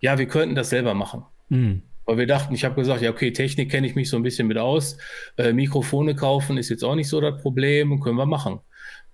ja, 0.00 0.18
wir 0.18 0.26
könnten 0.26 0.54
das 0.54 0.70
selber 0.70 0.94
machen. 0.94 1.24
Hm. 1.50 1.82
Weil 2.06 2.18
wir 2.18 2.26
dachten, 2.26 2.54
ich 2.54 2.64
habe 2.64 2.76
gesagt, 2.76 3.02
ja, 3.02 3.10
okay, 3.10 3.32
Technik 3.32 3.70
kenne 3.70 3.86
ich 3.86 3.96
mich 3.96 4.08
so 4.08 4.16
ein 4.16 4.22
bisschen 4.22 4.46
mit 4.46 4.58
aus. 4.58 4.96
Äh, 5.36 5.52
Mikrofone 5.52 6.14
kaufen 6.14 6.56
ist 6.56 6.68
jetzt 6.68 6.84
auch 6.84 6.94
nicht 6.94 7.08
so 7.08 7.20
das 7.20 7.42
Problem, 7.42 8.00
können 8.00 8.16
wir 8.16 8.26
machen. 8.26 8.60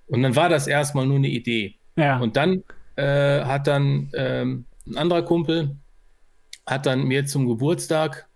Und 0.06 0.22
dann 0.22 0.37
war 0.37 0.50
das 0.50 0.66
erstmal 0.66 1.06
nur 1.06 1.16
eine 1.16 1.28
Idee. 1.28 1.76
Ja. 1.96 2.19
Und 2.19 2.36
dann 2.36 2.62
äh, 2.97 3.43
hat 3.45 3.67
dann 3.67 4.10
ähm, 4.14 4.67
ein 4.86 4.99
anderer 4.99 5.23
Kumpel, 5.23 5.76
hat 6.67 6.84
dann 6.84 7.04
mir 7.04 7.25
zum 7.25 7.49
Geburtstag 7.49 8.28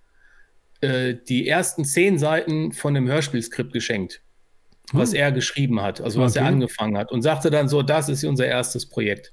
äh, 0.81 1.14
die 1.28 1.48
ersten 1.48 1.85
zehn 1.85 2.18
Seiten 2.18 2.72
von 2.72 2.94
dem 2.94 3.07
Hörspielskript 3.07 3.72
geschenkt, 3.72 4.22
was 4.92 5.11
Hm. 5.12 5.16
er 5.16 5.33
geschrieben 5.33 5.83
hat, 5.83 6.00
also 6.00 6.20
was 6.20 6.37
er 6.37 6.46
angefangen 6.46 6.96
hat 6.96 7.12
und 7.12 7.22
sagte 7.22 7.50
dann 7.50 7.68
so, 7.68 7.83
das 7.83 8.09
ist 8.09 8.24
unser 8.24 8.46
erstes 8.46 8.87
Projekt. 8.87 9.33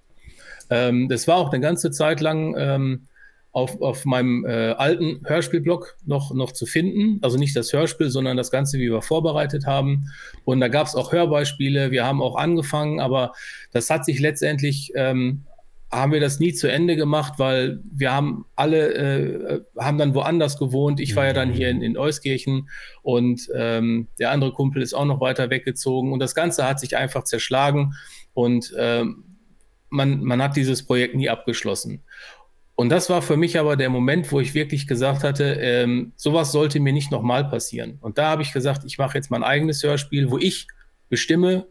Ähm, 0.70 1.08
das 1.08 1.28
war 1.28 1.38
auch 1.38 1.52
eine 1.52 1.62
ganze 1.62 1.92
Zeit 1.92 2.20
lang 2.20 2.56
ähm, 2.58 3.08
auf, 3.54 3.80
auf 3.82 4.04
meinem 4.04 4.46
äh, 4.46 4.72
alten 4.72 5.22
Hörspielblog 5.26 5.96
noch, 6.06 6.34
noch 6.34 6.52
zu 6.52 6.66
finden. 6.66 7.20
Also 7.22 7.38
nicht 7.38 7.56
das 7.56 7.72
Hörspiel, 7.72 8.10
sondern 8.10 8.36
das 8.36 8.50
Ganze, 8.50 8.80
wie 8.80 8.92
wir 8.92 9.04
vorbereitet 9.04 9.68
haben. 9.68 10.10
Und 10.44 10.60
da 10.60 10.68
gab 10.68 10.88
es 10.88 10.96
auch 10.96 11.12
Hörbeispiele. 11.12 11.92
Wir 11.92 12.04
haben 12.04 12.22
auch 12.22 12.36
angefangen, 12.36 13.00
aber 13.00 13.32
das 13.72 13.92
hat 13.92 14.06
sich 14.06 14.20
letztendlich, 14.20 14.92
ähm, 14.96 15.44
haben 15.92 16.12
wir 16.12 16.20
das 16.20 16.40
nie 16.40 16.54
zu 16.54 16.70
Ende 16.70 16.96
gemacht, 16.96 17.34
weil 17.38 17.80
wir 17.92 18.12
haben 18.12 18.46
alle, 18.56 18.94
äh, 18.96 19.62
haben 19.78 20.00
dann 20.00 20.16
woanders 20.16 20.58
gewohnt. 20.58 21.00
Ich 21.00 21.16
war 21.16 21.28
ja 21.28 21.34
dann 21.34 21.54
hier 21.54 21.70
in, 21.70 21.84
in 21.84 21.96
Euskirchen 21.96 22.70
und 23.04 23.48
ähm, 23.56 24.08
der 24.18 24.32
andere 24.32 24.52
Kumpel 24.52 24.82
ist 24.82 24.96
auch 24.96 25.06
noch 25.06 25.22
weiter 25.22 25.52
weggezogen. 25.52 26.12
Und 26.12 26.20
das 26.20 26.34
Ganze 26.34 26.68
hat 26.68 26.80
sich 26.80 26.98
einfach 26.98 27.24
zerschlagen 27.24 27.94
und 28.34 28.74
ähm, 28.80 29.26
man, 29.90 30.24
man 30.24 30.42
hat 30.42 30.56
dieses 30.56 30.84
Projekt 30.84 31.14
nie 31.14 31.30
abgeschlossen. 31.30 32.02
Und 32.84 32.90
das 32.90 33.10
war 33.10 33.22
für 33.22 33.38
mich 33.38 33.58
aber 33.58 33.78
der 33.78 33.90
Moment, 33.90 34.30
wo 34.34 34.42
ich 34.42 34.54
wirklich 34.54 34.88
gesagt 34.88 35.24
hatte, 35.24 35.54
ähm, 35.62 36.12
sowas 36.18 36.52
sollte 36.52 36.82
mir 36.82 36.92
nicht 36.92 37.12
nochmal 37.12 37.46
passieren. 37.46 37.98
Und 38.02 38.18
da 38.18 38.32
habe 38.32 38.42
ich 38.42 38.52
gesagt, 38.52 38.84
ich 38.86 38.98
mache 38.98 39.18
jetzt 39.18 39.32
mein 39.32 39.42
eigenes 39.42 39.82
Hörspiel, 39.82 40.30
wo 40.30 40.38
ich 40.38 40.68
bestimme, 41.08 41.66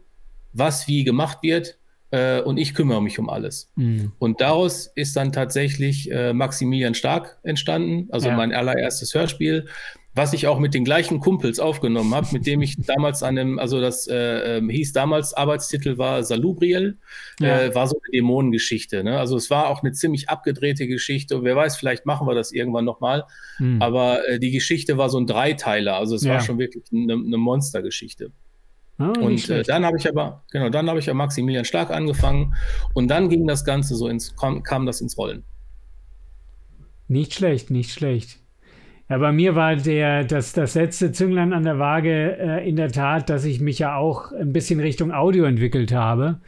was 0.53 0.87
wie 0.87 1.03
gemacht 1.03 1.43
wird 1.43 1.77
äh, 2.09 2.41
und 2.41 2.57
ich 2.57 2.73
kümmere 2.73 2.99
mich 2.99 3.19
um 3.19 3.29
alles. 3.29 3.69
Hm. 3.77 4.11
Und 4.17 4.41
daraus 4.41 4.87
ist 4.95 5.15
dann 5.15 5.31
tatsächlich 5.31 6.11
äh, 6.11 6.33
Maximilian 6.33 6.95
Stark 6.95 7.37
entstanden, 7.43 8.07
also 8.09 8.29
Ja. 8.29 8.35
mein 8.35 8.51
allererstes 8.51 9.13
Hörspiel, 9.13 9.67
was 10.15 10.33
ich 10.33 10.45
auch 10.47 10.59
mit 10.59 10.75
den 10.75 10.83
gleichen 10.85 11.19
Kumpels 11.19 11.59
aufgenommen 11.59 12.13
habe, 12.13 12.27
mit 12.33 12.45
dem 12.45 12.61
ich 12.61 12.75
damals 12.77 13.23
an 13.23 13.37
einem, 13.37 13.57
also 13.57 13.81
das 13.81 14.05
äh, 14.07 14.57
ähm, 14.57 14.69
hieß 14.69 14.93
damals, 14.93 15.33
Arbeitstitel 15.33 15.97
war 15.97 16.23
Salubriel, 16.23 16.99
Ja. 17.39 17.61
äh, 17.61 17.75
war 17.75 17.87
so 17.87 17.95
eine 17.95 18.11
Dämonengeschichte. 18.11 19.03
Ne? 19.03 19.17
Also 19.17 19.35
es 19.37 19.49
war 19.49 19.69
auch 19.69 19.81
eine 19.81 19.91
ziemlich 19.91 20.29
abgedrehte 20.29 20.85
Geschichte. 20.87 21.37
Und 21.37 21.45
wer 21.45 21.55
weiß, 21.55 21.77
vielleicht 21.77 22.05
machen 22.05 22.27
wir 22.27 22.35
das 22.35 22.51
irgendwann 22.51 22.85
nochmal. 22.85 23.23
Hm. 23.57 23.81
Aber 23.81 24.27
äh, 24.27 24.39
die 24.39 24.51
Geschichte 24.51 24.97
war 24.99 25.09
so 25.09 25.17
ein 25.19 25.25
Dreiteiler. 25.25 25.95
Also 25.97 26.15
es 26.15 26.23
Ja. 26.23 26.33
war 26.33 26.41
schon 26.41 26.59
wirklich 26.59 26.83
eine, 26.93 27.13
eine 27.13 27.37
Monstergeschichte. 27.37 28.31
Ah, 28.99 29.13
Und 29.19 29.49
äh, 29.49 29.63
dann 29.63 29.83
habe 29.83 29.97
ich 29.97 30.07
aber, 30.07 30.43
genau, 30.51 30.69
dann 30.69 30.87
habe 30.87 30.99
ich 30.99 31.07
ja 31.07 31.15
Maximilian 31.15 31.65
Stark 31.65 31.89
angefangen 31.89 32.53
und 32.93 33.07
dann 33.07 33.29
ging 33.29 33.47
das 33.47 33.65
Ganze 33.65 33.95
so 33.95 34.07
ins, 34.07 34.35
kam, 34.35 34.61
kam 34.61 34.85
das 34.85 35.01
ins 35.01 35.17
Rollen. 35.17 35.43
Nicht 37.07 37.33
schlecht, 37.33 37.71
nicht 37.71 37.91
schlecht. 37.91 38.37
Ja, 39.13 39.19
bei 39.19 39.31
mir 39.31 39.53
war 39.55 39.75
der, 39.75 40.23
das, 40.23 40.53
das 40.53 40.73
letzte 40.73 41.11
Zünglein 41.11 41.53
an 41.53 41.61
der 41.61 41.77
Waage 41.77 42.35
äh, 42.35 42.67
in 42.67 42.75
der 42.77 42.91
Tat, 42.91 43.29
dass 43.29 43.45
ich 43.45 43.59
mich 43.61 43.77
ja 43.77 43.95
auch 43.95 44.31
ein 44.31 44.51
bisschen 44.51 44.79
Richtung 44.79 45.11
Audio 45.11 45.43
entwickelt 45.45 45.93
habe. 45.93 46.39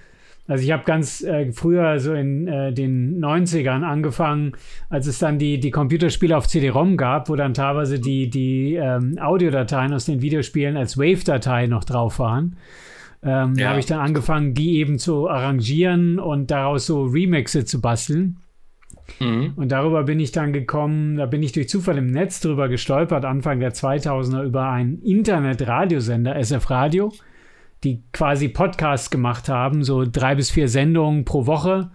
Also 0.47 0.63
ich 0.63 0.71
habe 0.71 0.83
ganz 0.83 1.21
äh, 1.23 1.51
früher 1.51 1.99
so 1.99 2.15
in 2.15 2.47
äh, 2.47 2.73
den 2.73 3.23
90ern 3.23 3.83
angefangen, 3.83 4.53
als 4.89 5.05
es 5.05 5.19
dann 5.19 5.37
die, 5.37 5.59
die 5.59 5.69
Computerspiele 5.69 6.35
auf 6.35 6.47
CD-ROM 6.47 6.97
gab, 6.97 7.29
wo 7.29 7.35
dann 7.35 7.53
teilweise 7.53 7.99
die, 7.99 8.31
die 8.31 8.73
ähm, 8.73 9.19
Audiodateien 9.21 9.93
aus 9.93 10.05
den 10.05 10.23
Videospielen 10.23 10.75
als 10.75 10.97
Wave-Datei 10.97 11.67
noch 11.67 11.83
drauf 11.83 12.17
waren. 12.17 12.57
Ähm, 13.21 13.53
Da 13.53 13.61
Ja. 13.61 13.69
habe 13.69 13.79
ich 13.79 13.85
dann 13.85 13.99
angefangen, 13.99 14.55
die 14.55 14.77
eben 14.79 14.97
zu 14.97 15.29
arrangieren 15.29 16.17
und 16.17 16.49
daraus 16.49 16.87
so 16.87 17.03
Remixe 17.03 17.63
zu 17.65 17.79
basteln. 17.79 18.37
Mhm. 19.19 19.53
Und 19.55 19.71
darüber 19.71 20.03
bin 20.03 20.19
ich 20.19 20.31
dann 20.31 20.53
gekommen, 20.53 21.17
da 21.17 21.25
bin 21.25 21.43
ich 21.43 21.51
durch 21.51 21.69
Zufall 21.69 21.97
im 21.97 22.07
Netz 22.07 22.39
drüber 22.39 22.67
gestolpert, 22.69 23.25
Anfang 23.25 23.59
der 23.59 23.73
2000er, 23.73 24.43
über 24.43 24.69
einen 24.69 25.01
Internet-Radiosender, 25.01 26.35
SF 26.35 26.69
Radio, 26.69 27.11
die 27.83 28.03
quasi 28.11 28.49
Podcasts 28.49 29.09
gemacht 29.09 29.49
haben, 29.49 29.83
so 29.83 30.05
drei 30.05 30.35
bis 30.35 30.51
vier 30.51 30.67
Sendungen 30.67 31.25
pro 31.25 31.45
Woche. 31.45 31.91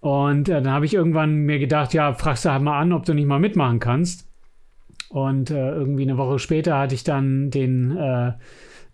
Und 0.00 0.48
äh, 0.48 0.62
dann 0.62 0.72
habe 0.72 0.84
ich 0.84 0.94
irgendwann 0.94 1.36
mir 1.36 1.58
gedacht, 1.58 1.94
ja, 1.94 2.12
fragst 2.14 2.44
du 2.44 2.50
halt 2.50 2.62
mal 2.62 2.78
an, 2.78 2.92
ob 2.92 3.04
du 3.04 3.14
nicht 3.14 3.26
mal 3.26 3.38
mitmachen 3.38 3.80
kannst. 3.80 4.28
Und 5.08 5.50
äh, 5.50 5.70
irgendwie 5.70 6.02
eine 6.02 6.18
Woche 6.18 6.38
später 6.38 6.78
hatte 6.78 6.94
ich 6.94 7.04
dann 7.04 7.50
den 7.50 7.96
äh, 7.96 8.32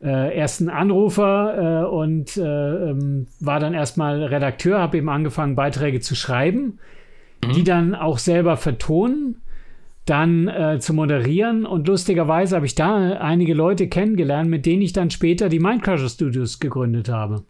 äh, 0.03 0.37
ersten 0.37 0.69
Anrufer 0.69 1.85
äh, 1.85 1.87
und 1.87 2.37
äh, 2.37 2.43
ähm, 2.43 3.29
war 3.41 3.61
dann 3.61 3.73
erstmal 3.73 4.23
Redakteur, 4.23 4.79
habe 4.79 4.99
eben 4.99 5.09
angefangen, 5.09 5.55
Beiträge 5.55 6.01
zu 6.01 6.15
schreiben, 6.15 6.79
die 7.51 7.65
dann 7.65 7.95
auch 7.95 8.19
selber 8.19 8.57
vertonen, 8.57 9.43
dann 10.07 10.49
äh, 10.49 10.79
zu 10.81 10.95
moderieren. 10.95 11.67
Und 11.67 11.87
lustigerweise 11.89 12.57
habe 12.57 12.67
ich 12.67 12.75
da 12.75 13.13
einige 13.15 13.55
Leute 13.55 13.89
kennengelernt, 13.89 14.49
mit 14.49 14.67
denen 14.67 14.83
ich 14.83 14.93
dann 14.93 15.11
später 15.11 15.49
die 15.49 15.59
Mindcrusher 15.59 16.09
Studios 16.09 16.61
gegründet 16.61 17.09
habe. 17.09 17.45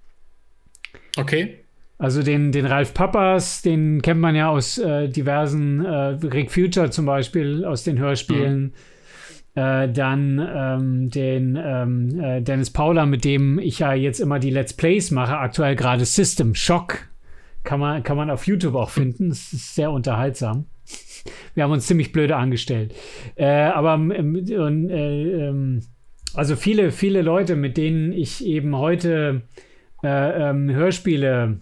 Okay. 1.16 1.58
Also 1.98 2.22
den, 2.22 2.50
den 2.52 2.66
Ralf 2.66 2.94
Papas, 2.94 3.62
den 3.62 4.02
kennt 4.02 4.20
man 4.20 4.34
ja 4.34 4.48
aus 4.48 4.76
äh, 4.76 5.08
diversen, 5.08 5.84
äh, 5.84 6.18
Rick 6.26 6.50
Future 6.50 6.90
zum 6.90 7.06
Beispiel, 7.06 7.64
aus 7.64 7.84
den 7.84 7.98
Hörspielen. 7.98 8.62
Mhm. 8.62 8.72
Äh, 9.54 9.92
dann 9.92 10.48
ähm, 10.54 11.10
den 11.10 11.58
ähm, 11.62 12.18
äh, 12.18 12.40
Dennis 12.40 12.70
Paula, 12.70 13.04
mit 13.06 13.24
dem 13.24 13.58
ich 13.58 13.80
ja 13.80 13.92
jetzt 13.92 14.18
immer 14.18 14.38
die 14.38 14.50
Let's 14.50 14.72
Plays 14.72 15.10
mache, 15.10 15.36
aktuell 15.36 15.76
gerade 15.76 16.04
System 16.04 16.54
Shock. 16.54 17.11
Kann 17.64 17.80
man, 17.80 18.02
kann 18.02 18.16
man 18.16 18.30
auf 18.30 18.46
YouTube 18.46 18.74
auch 18.74 18.90
finden. 18.90 19.30
Es 19.30 19.52
ist 19.52 19.74
sehr 19.74 19.90
unterhaltsam. 19.90 20.66
Wir 21.54 21.64
haben 21.64 21.70
uns 21.72 21.86
ziemlich 21.86 22.12
blöde 22.12 22.36
angestellt. 22.36 22.94
Äh, 23.36 23.46
aber 23.46 23.94
ähm, 23.94 24.34
äh, 24.34 25.46
ähm, 25.48 25.82
also 26.34 26.56
viele, 26.56 26.90
viele 26.90 27.22
Leute, 27.22 27.56
mit 27.56 27.76
denen 27.76 28.12
ich 28.12 28.44
eben 28.44 28.76
heute 28.76 29.42
ähm, 30.02 30.70
Hörspiele 30.70 31.60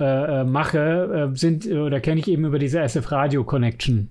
äh, 0.00 0.40
äh, 0.40 0.44
mache, 0.44 1.30
äh, 1.32 1.36
sind 1.36 1.66
oder 1.66 2.00
kenne 2.00 2.18
ich 2.18 2.26
eben 2.26 2.44
über 2.44 2.58
diese 2.58 2.80
SF 2.80 3.12
Radio 3.12 3.44
Connection, 3.44 4.10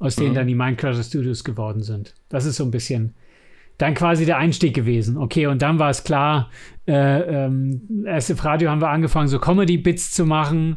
aus 0.00 0.16
denen 0.16 0.30
mhm. 0.30 0.34
dann 0.34 0.46
die 0.48 0.56
Minecraft 0.56 1.00
Studios 1.04 1.44
geworden 1.44 1.82
sind. 1.82 2.14
Das 2.28 2.46
ist 2.46 2.56
so 2.56 2.64
ein 2.64 2.72
bisschen 2.72 3.14
dann 3.78 3.94
quasi 3.94 4.24
der 4.24 4.38
Einstieg 4.38 4.74
gewesen. 4.74 5.16
Okay, 5.16 5.46
und 5.46 5.62
dann 5.62 5.78
war 5.78 5.90
es 5.90 6.04
klar, 6.04 6.50
äh, 6.86 6.92
ähm, 6.92 8.04
SF 8.06 8.44
Radio 8.44 8.70
haben 8.70 8.80
wir 8.80 8.90
angefangen, 8.90 9.28
so 9.28 9.38
Comedy-Bits 9.38 10.12
zu 10.12 10.24
machen. 10.24 10.76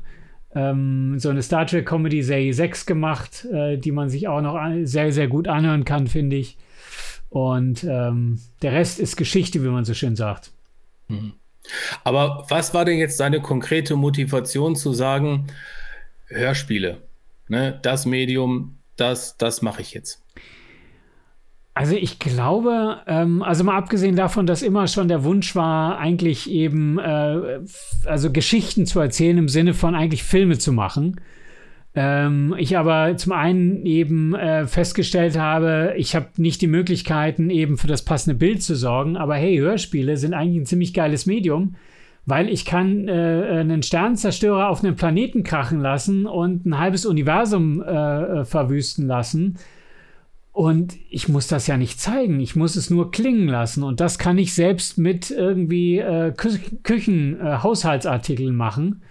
Ähm, 0.55 1.19
so 1.19 1.29
eine 1.29 1.43
Star 1.43 1.67
Trek 1.67 1.85
Comedy 1.85 2.23
Serie 2.23 2.53
6 2.53 2.85
gemacht, 2.85 3.45
äh, 3.51 3.77
die 3.77 3.91
man 3.91 4.09
sich 4.09 4.27
auch 4.27 4.41
noch 4.41 4.57
sehr, 4.83 5.11
sehr 5.11 5.27
gut 5.27 5.47
anhören 5.47 5.85
kann, 5.85 6.07
finde 6.07 6.37
ich. 6.37 6.57
Und 7.29 7.83
ähm, 7.83 8.39
der 8.61 8.71
Rest 8.71 8.99
ist 8.99 9.17
Geschichte, 9.17 9.63
wie 9.63 9.67
man 9.67 9.85
so 9.85 9.93
schön 9.93 10.15
sagt. 10.15 10.51
Mhm. 11.09 11.33
Aber 12.03 12.45
was 12.49 12.73
war 12.73 12.85
denn 12.85 12.97
jetzt 12.97 13.19
deine 13.19 13.41
konkrete 13.41 13.95
Motivation 13.95 14.75
zu 14.75 14.93
sagen, 14.93 15.47
Hörspiele, 16.27 17.01
ne, 17.49 17.77
das 17.81 18.05
Medium, 18.05 18.77
das, 18.95 19.37
das 19.37 19.61
mache 19.61 19.81
ich 19.81 19.93
jetzt? 19.93 20.23
Also 21.77 21.95
ich 21.95 22.17
glaube, 22.17 23.01
ähm, 23.05 23.43
also 23.43 23.63
mal 23.63 23.77
abgesehen 23.77 24.15
davon, 24.15 24.47
dass 24.47 24.63
immer 24.63 24.87
schon 24.87 25.07
der 25.07 25.23
Wunsch 25.23 25.55
war, 25.55 25.99
eigentlich 25.99 26.49
eben, 26.49 26.97
äh, 26.97 27.59
also 28.05 28.31
Geschichten 28.31 28.87
zu 28.87 28.99
erzählen 28.99 29.37
im 29.37 29.47
Sinne 29.47 29.75
von 29.75 29.93
eigentlich 29.93 30.23
Filme 30.23 30.57
zu 30.57 30.73
machen. 30.73 31.21
Ähm, 31.93 32.55
ich 32.57 32.79
aber 32.79 33.15
zum 33.17 33.31
einen 33.33 33.85
eben 33.85 34.33
äh, 34.33 34.65
festgestellt 34.65 35.37
habe, 35.37 35.93
ich 35.97 36.15
habe 36.15 36.29
nicht 36.37 36.63
die 36.63 36.67
Möglichkeiten, 36.67 37.51
eben 37.51 37.77
für 37.77 37.85
das 37.85 38.03
passende 38.03 38.39
Bild 38.39 38.63
zu 38.63 38.75
sorgen. 38.75 39.15
Aber 39.15 39.35
hey, 39.35 39.57
Hörspiele 39.57 40.17
sind 40.17 40.33
eigentlich 40.33 40.61
ein 40.61 40.65
ziemlich 40.65 40.95
geiles 40.95 41.27
Medium, 41.27 41.75
weil 42.25 42.49
ich 42.49 42.65
kann 42.65 43.07
äh, 43.07 43.11
einen 43.11 43.83
Sternenzerstörer 43.83 44.69
auf 44.69 44.83
einen 44.83 44.95
Planeten 44.95 45.43
krachen 45.43 45.79
lassen 45.79 46.25
und 46.25 46.65
ein 46.65 46.79
halbes 46.79 47.05
Universum 47.05 47.83
äh, 47.83 48.39
äh 48.41 48.45
verwüsten 48.45 49.05
lassen. 49.05 49.59
Und 50.57 50.97
ich 51.11 51.29
muss 51.29 51.45
das 51.45 51.67
ja 51.67 51.77
nicht 51.77 51.99
zeigen, 51.99 52.39
ich 52.39 52.55
muss 52.55 52.75
es 52.75 52.89
nur 52.89 53.11
klingen 53.11 53.47
lassen. 53.47 53.83
Und 53.83 53.99
das 53.99 54.17
kann 54.17 54.39
ich 54.39 54.55
selbst 54.55 54.97
mit 54.97 55.29
irgendwie 55.29 55.99
äh, 55.99 56.33
Kü 56.35 56.57
Küchen, 56.81 57.39
äh, 57.39 57.59
Haushaltsartikeln 57.61 58.55
machen. 58.55 59.03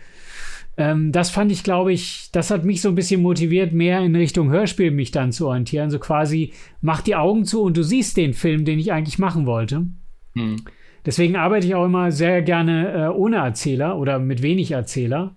Ähm, 0.77 1.13
das 1.13 1.31
fand 1.31 1.53
ich, 1.53 1.63
glaube 1.63 1.93
ich, 1.93 2.31
das 2.33 2.51
hat 2.51 2.65
mich 2.65 2.81
so 2.81 2.89
ein 2.89 2.97
bisschen 2.97 3.23
motiviert, 3.23 3.73
mehr 3.73 4.01
in 4.01 4.17
Richtung 4.17 4.51
Hörspiel 4.51 4.91
mich 4.91 5.13
dann 5.13 5.31
zu 5.31 5.47
orientieren. 5.47 5.89
So 5.89 6.01
quasi, 6.01 6.53
mach 6.81 7.01
die 7.01 7.15
Augen 7.15 7.45
zu 7.45 7.63
und 7.63 7.77
du 7.77 7.85
siehst 7.85 8.17
den 8.17 8.35
Film, 8.35 8.65
den 8.65 8.81
ich 8.81 8.91
eigentlich 8.91 9.21
machen 9.21 9.47
wollte. 9.47 9.87
Hm. 10.35 10.57
Deswegen 11.05 11.37
arbeite 11.37 11.69
ich 11.69 11.77
auch 11.77 11.85
immer 11.85 12.11
sehr 12.11 12.43
gerne 12.43 12.93
äh, 12.93 13.07
ohne 13.07 13.37
Erzähler 13.37 13.99
oder 13.99 14.19
mit 14.19 14.43
wenig 14.43 14.73
Erzähler 14.73 15.37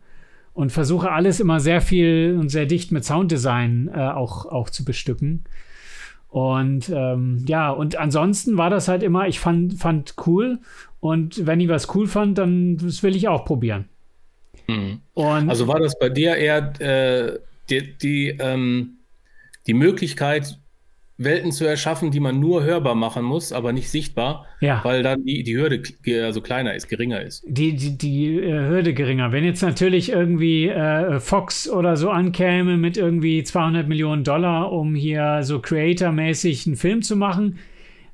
und 0.53 0.71
versuche 0.71 1.11
alles 1.11 1.39
immer 1.39 1.59
sehr 1.59 1.81
viel 1.81 2.35
und 2.39 2.49
sehr 2.49 2.65
dicht 2.65 2.91
mit 2.91 3.05
Sounddesign 3.05 3.91
äh, 3.93 3.99
auch, 3.99 4.47
auch 4.47 4.71
zu 4.71 4.83
bestücken. 4.83 5.43
Und 6.29 6.89
ähm, 6.89 7.43
ja, 7.47 7.71
und 7.71 7.97
ansonsten 7.97 8.57
war 8.57 8.69
das 8.69 8.87
halt 8.87 9.01
immer, 9.01 9.27
ich 9.27 9.39
fand, 9.39 9.73
fand 9.73 10.15
cool. 10.27 10.59
Und 10.99 11.45
wenn 11.45 11.59
ich 11.59 11.69
was 11.69 11.93
cool 11.95 12.07
fand, 12.07 12.37
dann 12.37 12.77
das 12.77 13.01
will 13.03 13.15
ich 13.15 13.27
auch 13.27 13.45
probieren. 13.45 13.89
Mhm. 14.67 15.01
also 15.49 15.67
war 15.67 15.79
das 15.79 15.97
bei 15.97 16.09
dir 16.09 16.35
eher 16.35 16.79
äh, 16.79 17.39
die, 17.69 17.97
die, 17.97 18.27
ähm, 18.39 18.99
die 19.65 19.73
Möglichkeit, 19.73 20.59
Welten 21.19 21.51
zu 21.51 21.65
erschaffen, 21.65 22.11
die 22.11 22.21
man 22.21 22.39
nur 22.39 22.63
hörbar 22.63 22.95
machen 22.95 23.25
muss, 23.25 23.51
aber 23.51 23.73
nicht 23.73 23.89
sichtbar, 23.89 24.45
ja. 24.61 24.79
weil 24.83 25.03
dann 25.03 25.25
die, 25.25 25.43
die 25.43 25.57
Hürde 25.57 25.83
also 26.23 26.39
kleiner 26.39 26.73
ist, 26.73 26.87
geringer 26.87 27.21
ist. 27.21 27.43
Die, 27.45 27.75
die, 27.75 27.97
die 27.97 28.37
äh, 28.37 28.67
Hürde 28.67 28.93
geringer. 28.93 29.33
Wenn 29.33 29.43
jetzt 29.43 29.61
natürlich 29.61 30.13
irgendwie 30.13 30.69
äh, 30.69 31.19
Fox 31.19 31.69
oder 31.69 31.97
so 31.97 32.09
ankäme 32.09 32.77
mit 32.77 32.95
irgendwie 32.95 33.43
200 33.43 33.89
Millionen 33.89 34.23
Dollar, 34.23 34.71
um 34.71 34.95
hier 34.95 35.43
so 35.43 35.59
Creator-mäßig 35.59 36.65
einen 36.65 36.77
Film 36.77 37.01
zu 37.01 37.17
machen, 37.17 37.59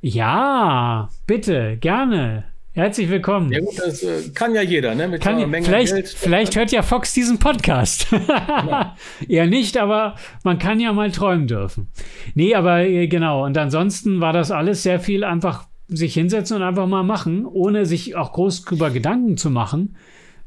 ja, 0.01 1.09
bitte, 1.27 1.77
gerne. 1.79 2.45
Herzlich 2.75 3.09
willkommen. 3.09 3.53
Ja 3.53 3.61
gut, 3.61 3.79
das 3.79 4.03
äh, 4.03 4.31
kann 4.33 4.53
ja 4.53 4.61
jeder, 4.61 4.95
ne? 4.95 5.07
Mit 5.07 5.21
kann, 5.21 5.39
so 5.39 5.47
vielleicht, 5.63 5.93
Geld. 5.93 6.09
vielleicht 6.09 6.57
hört 6.57 6.73
ja 6.73 6.81
Fox 6.81 7.13
diesen 7.13 7.39
Podcast. 7.39 8.07
ja. 8.11 8.97
Eher 9.29 9.47
nicht, 9.47 9.77
aber 9.77 10.15
man 10.43 10.59
kann 10.59 10.81
ja 10.81 10.91
mal 10.91 11.09
träumen 11.09 11.47
dürfen. 11.47 11.87
Nee, 12.33 12.53
aber 12.53 12.81
äh, 12.81 13.07
genau. 13.07 13.45
Und 13.45 13.57
ansonsten 13.57 14.19
war 14.19 14.33
das 14.33 14.51
alles 14.51 14.83
sehr 14.83 14.99
viel 14.99 15.23
einfach 15.23 15.69
sich 15.87 16.15
hinsetzen 16.15 16.57
und 16.57 16.63
einfach 16.63 16.85
mal 16.85 17.03
machen, 17.03 17.45
ohne 17.45 17.85
sich 17.85 18.17
auch 18.17 18.33
groß 18.33 18.65
drüber 18.65 18.89
Gedanken 18.89 19.37
zu 19.37 19.49
machen. 19.49 19.95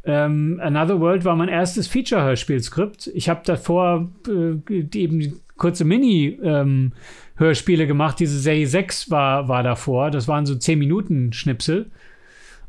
Ähm, 0.05 0.61
Another 0.63 1.01
World 1.01 1.25
war 1.25 1.35
mein 1.35 1.49
erstes 1.49 1.87
Feature-Hörspielskript. 1.87 3.07
Ich 3.15 3.31
habe 3.31 3.41
davor 3.47 4.13
äh, 4.29 4.99
eben 4.99 5.41
kurze 5.57 5.87
Mini-Hörspiele 5.87 7.83
ähm, 7.85 7.89
gemacht. 7.89 8.21
Diese 8.21 8.39
Serie 8.39 8.67
6 8.67 9.11
war, 9.11 9.49
war 9.49 9.63
davor. 9.63 10.11
Das 10.11 10.29
waren 10.29 10.45
so 10.45 10.57
10 10.57 10.79
Minuten 10.79 11.33
Schnipsel. 11.33 11.91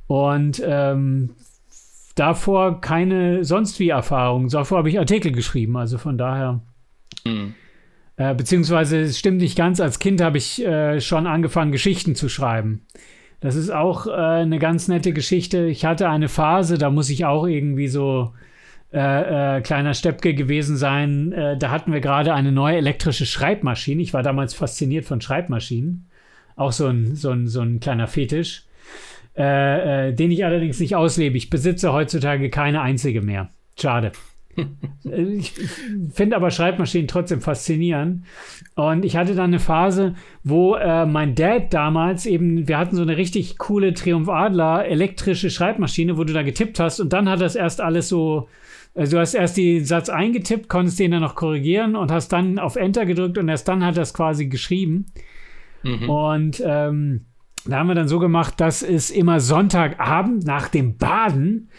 Und 0.10 0.60
ähm, 0.66 1.36
davor 2.16 2.82
keine 2.82 3.46
sonst 3.46 3.80
wie 3.80 3.90
Erfahrung. 3.90 4.50
Davor 4.50 4.80
habe 4.80 4.90
ich 4.90 4.98
Artikel 4.98 5.32
geschrieben, 5.32 5.78
also 5.78 6.00
von 6.00 6.18
daher. 6.18 6.62
Mhm. 7.24 7.54
Äh, 8.18 8.34
beziehungsweise 8.34 9.02
es 9.02 9.20
stimmt 9.20 9.38
nicht 9.38 9.56
ganz, 9.56 9.80
als 9.80 10.00
Kind 10.00 10.20
habe 10.20 10.40
ich 10.40 10.66
äh, 10.66 11.00
schon 11.00 11.28
angefangen, 11.28 11.72
Geschichten 11.72 12.16
zu 12.16 12.28
schreiben. 12.28 12.88
Das 13.40 13.56
ist 13.56 13.70
auch 13.70 14.08
äh, 14.08 14.10
eine 14.10 14.58
ganz 14.58 14.88
nette 14.88 15.14
Geschichte. 15.14 15.68
Ich 15.68 15.86
hatte 15.86 16.10
eine 16.10 16.28
Phase, 16.28 16.80
da 16.80 16.90
muss 16.90 17.12
ich 17.12 17.26
auch 17.26 17.46
irgendwie 17.46 17.88
so 17.88 18.34
äh, 18.92 19.58
äh, 19.58 19.62
kleiner 19.62 19.94
Steppke 19.94 20.34
gewesen 20.34 20.76
sein. 20.76 21.34
Äh, 21.34 21.56
da 21.56 21.70
hatten 21.70 21.94
wir 21.94 22.02
gerade 22.02 22.34
eine 22.34 22.52
neue 22.52 22.78
elektrische 22.78 23.28
Schreibmaschine. 23.28 24.02
Ich 24.02 24.16
war 24.16 24.24
damals 24.24 24.56
fasziniert 24.56 25.06
von 25.06 25.22
Schreibmaschinen. 25.22 26.10
Auch 26.56 26.72
so 26.72 26.88
ein, 26.88 27.16
so 27.16 27.30
ein, 27.30 27.48
so 27.48 27.62
ein 27.62 27.80
kleiner 27.80 28.08
Fetisch 28.08 28.64
äh, 29.40 30.10
äh, 30.10 30.14
den 30.14 30.32
ich 30.32 30.44
allerdings 30.44 30.82
nicht 30.82 30.98
auslebe. 30.98 31.38
Ich 31.38 31.50
besitze 31.50 31.94
heutzutage 31.94 32.50
keine 32.50 32.82
einzige 32.82 33.22
mehr. 33.22 33.50
Schade. 33.80 34.12
ich 35.06 35.54
finde 36.12 36.36
aber 36.36 36.52
Schreibmaschinen 36.52 37.08
trotzdem 37.08 37.40
faszinierend. 37.40 38.26
Und 38.76 39.06
ich 39.06 39.16
hatte 39.16 39.36
dann 39.36 39.52
eine 39.52 39.60
Phase, 39.60 40.16
wo 40.44 40.76
äh, 40.76 41.06
mein 41.06 41.36
Dad 41.36 41.74
damals 41.74 42.26
eben, 42.26 42.68
wir 42.68 42.78
hatten 42.78 42.98
so 42.98 43.02
eine 43.02 43.16
richtig 43.16 43.58
coole 43.58 43.94
Triumph 43.94 44.28
Adler 44.28 44.86
elektrische 44.86 45.50
Schreibmaschine, 45.50 46.18
wo 46.18 46.26
du 46.26 46.34
da 46.34 46.44
getippt 46.44 46.78
hast 46.82 47.00
und 47.00 47.14
dann 47.14 47.30
hat 47.30 47.40
das 47.40 47.56
erst 47.56 47.80
alles 47.80 48.10
so, 48.10 48.50
also 48.94 49.16
du 49.16 49.22
hast 49.22 49.36
erst 49.36 49.56
den 49.56 49.86
Satz 49.86 50.10
eingetippt, 50.10 50.68
konntest 50.68 51.00
den 51.00 51.12
dann 51.12 51.22
noch 51.22 51.36
korrigieren 51.36 51.96
und 51.96 52.12
hast 52.12 52.34
dann 52.34 52.60
auf 52.60 52.76
Enter 52.76 53.06
gedrückt 53.06 53.38
und 53.38 53.48
erst 53.48 53.70
dann 53.70 53.86
hat 53.86 53.96
das 53.96 54.14
quasi 54.14 54.48
geschrieben. 54.48 55.06
Mhm. 55.84 56.10
Und 56.10 56.62
ähm, 56.66 57.26
da 57.66 57.80
haben 57.80 57.88
wir 57.88 57.96
dann 57.96 58.08
so 58.08 58.20
gemacht, 58.20 58.60
dass 58.60 58.82
es 58.82 59.10
immer 59.10 59.40
Sonntagabend 59.40 60.46
nach 60.46 60.70
dem 60.70 60.98
Baden 60.98 61.70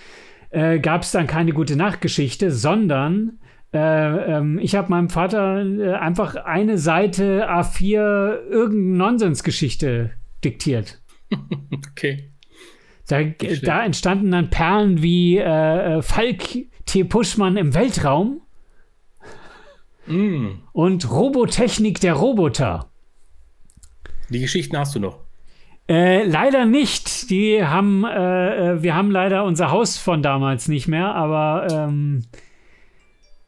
äh, 0.51 0.79
gab 0.79 1.03
es 1.03 1.13
dann 1.13 1.27
keine 1.27 1.53
gute 1.53 1.77
Nachtgeschichte, 1.77 2.51
sondern 2.51 3.39
äh, 3.73 3.79
ähm, 4.37 4.59
ich 4.59 4.75
habe 4.75 4.91
meinem 4.91 5.11
Vater 5.11 5.65
äh, 5.65 5.95
einfach 5.95 6.35
eine 6.35 6.77
Seite 6.77 7.49
A4 7.49 8.49
irgendeine 8.49 8.97
Nonsensgeschichte 8.97 10.13
diktiert. 10.45 11.01
Okay. 11.93 12.33
Da, 13.07 13.23
da, 13.23 13.85
entstanden 13.85 14.31
dann 14.31 14.51
Perlen 14.51 15.03
wie 15.03 15.39
äh, 15.39 15.99
äh, 15.99 16.03
Falk 16.03 16.43
T. 16.87 17.05
Puschmann 17.05 17.57
im 17.57 17.75
Weltraum 17.75 18.43
mm. 20.07 20.47
und 20.73 21.11
Robotechnik 21.11 22.01
der 22.01 22.15
Roboter. 22.15 22.91
Die 24.29 24.41
Geschichten 24.41 24.79
hast 24.79 24.95
du 24.95 25.01
noch. 25.01 25.20
Äh, 25.91 26.23
leider 26.23 26.67
nicht. 26.67 27.31
Die 27.31 27.65
haben, 27.65 28.05
äh, 28.05 28.75
äh, 28.75 28.83
wir 28.83 28.95
haben 28.95 29.11
leider 29.11 29.43
unser 29.43 29.73
Haus 29.73 29.99
von 29.99 30.23
damals 30.23 30.69
nicht 30.69 30.87
mehr, 30.87 31.17
aber 31.17 31.67
ähm, 31.69 32.23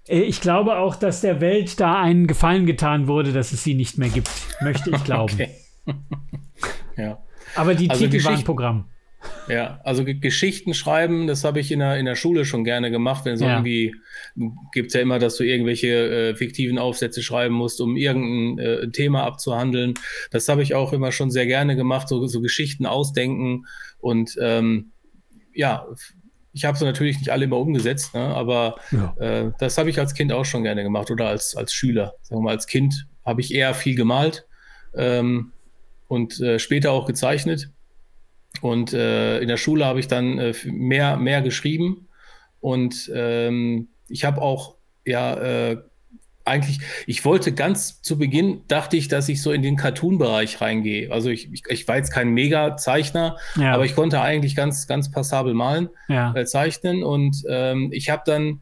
äh, 0.09 0.22
ich 0.22 0.40
glaube 0.40 0.76
auch, 0.76 0.96
dass 0.96 1.20
der 1.20 1.40
Welt 1.40 1.78
da 1.78 2.02
einen 2.02 2.26
Gefallen 2.26 2.66
getan 2.66 3.07
wurde, 3.07 3.33
dass 3.33 3.52
es 3.52 3.62
sie 3.62 3.74
nicht 3.74 3.96
mehr 3.96 4.09
gibt. 4.09 4.28
Möchte 4.61 4.90
ich 4.90 5.05
glauben. 5.05 5.38
ja. 6.96 7.22
Aber 7.55 7.76
die 7.76 7.88
also 7.88 8.09
Titel 8.09 8.24
waren 8.24 8.42
Programm. 8.42 8.88
Ja, 9.48 9.80
also 9.85 10.04
Geschichten 10.04 10.74
schreiben, 10.74 11.26
das 11.26 11.44
habe 11.44 11.61
ich 11.61 11.72
in 11.72 11.80
der, 11.80 11.96
in 11.96 12.06
der 12.06 12.14
Schule 12.14 12.44
schon 12.44 12.64
gerne 12.64 12.90
gemacht, 12.90 13.24
wenn 13.24 13.37
so 13.37 13.44
ja. 13.44 13.56
irgendwie 13.56 13.94
gibt 14.72 14.88
es 14.88 14.94
ja 14.94 15.00
immer, 15.00 15.18
dass 15.18 15.37
du 15.37 15.44
irgendwelche 15.44 15.88
äh, 16.30 16.35
fiktiven 16.35 16.78
Aufsätze 16.78 17.22
schreiben 17.22 17.54
musst, 17.54 17.80
um 17.80 17.96
irgendein 17.96 18.64
äh, 18.64 18.90
Thema 18.90 19.24
abzuhandeln. 19.24 19.94
Das 20.30 20.48
habe 20.48 20.62
ich 20.62 20.74
auch 20.74 20.92
immer 20.92 21.12
schon 21.12 21.30
sehr 21.30 21.46
gerne 21.46 21.76
gemacht, 21.76 22.08
so, 22.08 22.26
so 22.26 22.40
Geschichten 22.40 22.87
ausdenken 22.87 23.66
und 24.00 24.37
ähm, 24.40 24.92
ja, 25.54 25.87
ich 26.52 26.64
habe 26.64 26.76
sie 26.76 26.85
natürlich 26.85 27.18
nicht 27.18 27.30
alle 27.30 27.44
immer 27.44 27.58
umgesetzt, 27.58 28.14
ne, 28.14 28.20
aber 28.20 28.76
ja. 28.90 29.14
äh, 29.18 29.52
das 29.58 29.78
habe 29.78 29.90
ich 29.90 29.98
als 29.98 30.14
Kind 30.14 30.32
auch 30.32 30.44
schon 30.44 30.62
gerne 30.62 30.82
gemacht 30.82 31.11
oder 31.11 31.28
als, 31.28 31.56
als 31.56 31.72
Schüler. 31.72 32.14
Sagen 32.22 32.40
wir 32.40 32.44
mal, 32.44 32.54
als 32.54 32.66
Kind 32.66 33.06
habe 33.24 33.40
ich 33.40 33.54
eher 33.54 33.74
viel 33.74 33.94
gemalt 33.94 34.46
ähm, 34.94 35.52
und 36.08 36.40
äh, 36.40 36.58
später 36.58 36.92
auch 36.92 37.06
gezeichnet. 37.06 37.70
Und 38.62 38.94
äh, 38.94 39.40
in 39.40 39.48
der 39.48 39.57
Schule 39.57 39.85
habe 39.85 40.01
ich 40.01 40.09
dann 40.09 40.38
äh, 40.38 40.55
mehr, 40.64 41.16
mehr 41.16 41.42
geschrieben. 41.42 42.09
Und 42.61 43.11
ähm, 43.12 43.88
ich 44.09 44.25
habe 44.25 44.40
auch, 44.40 44.77
ja, 45.05 45.35
äh, 45.35 45.77
eigentlich, 46.44 46.81
ich 47.07 47.25
wollte 47.25 47.53
ganz 47.53 48.03
zu 48.03 48.18
Beginn, 48.18 48.62
dachte 48.68 48.96
ich, 48.96 49.09
dass 49.09 49.29
ich 49.29 49.42
so 49.42 49.51
in 49.51 49.62
den 49.62 49.77
Cartoon-Bereich 49.77 50.61
reingehe. 50.61 51.11
Also 51.11 51.29
ich, 51.29 51.53
ich, 51.53 51.62
ich, 51.68 51.88
war 51.88 51.96
jetzt 51.96 52.12
kein 52.12 52.31
Mega-Zeichner, 52.31 53.37
ja. 53.57 53.75
aber 53.75 53.85
ich 53.85 53.96
konnte 53.96 54.20
eigentlich 54.20 54.55
ganz, 54.55 54.87
ganz 54.87 55.11
passabel 55.11 55.55
malen, 55.55 55.88
ja. 56.09 56.33
äh, 56.35 56.44
zeichnen. 56.44 57.03
Und 57.03 57.42
ähm, 57.48 57.90
ich 57.92 58.11
habe 58.11 58.22
dann 58.25 58.61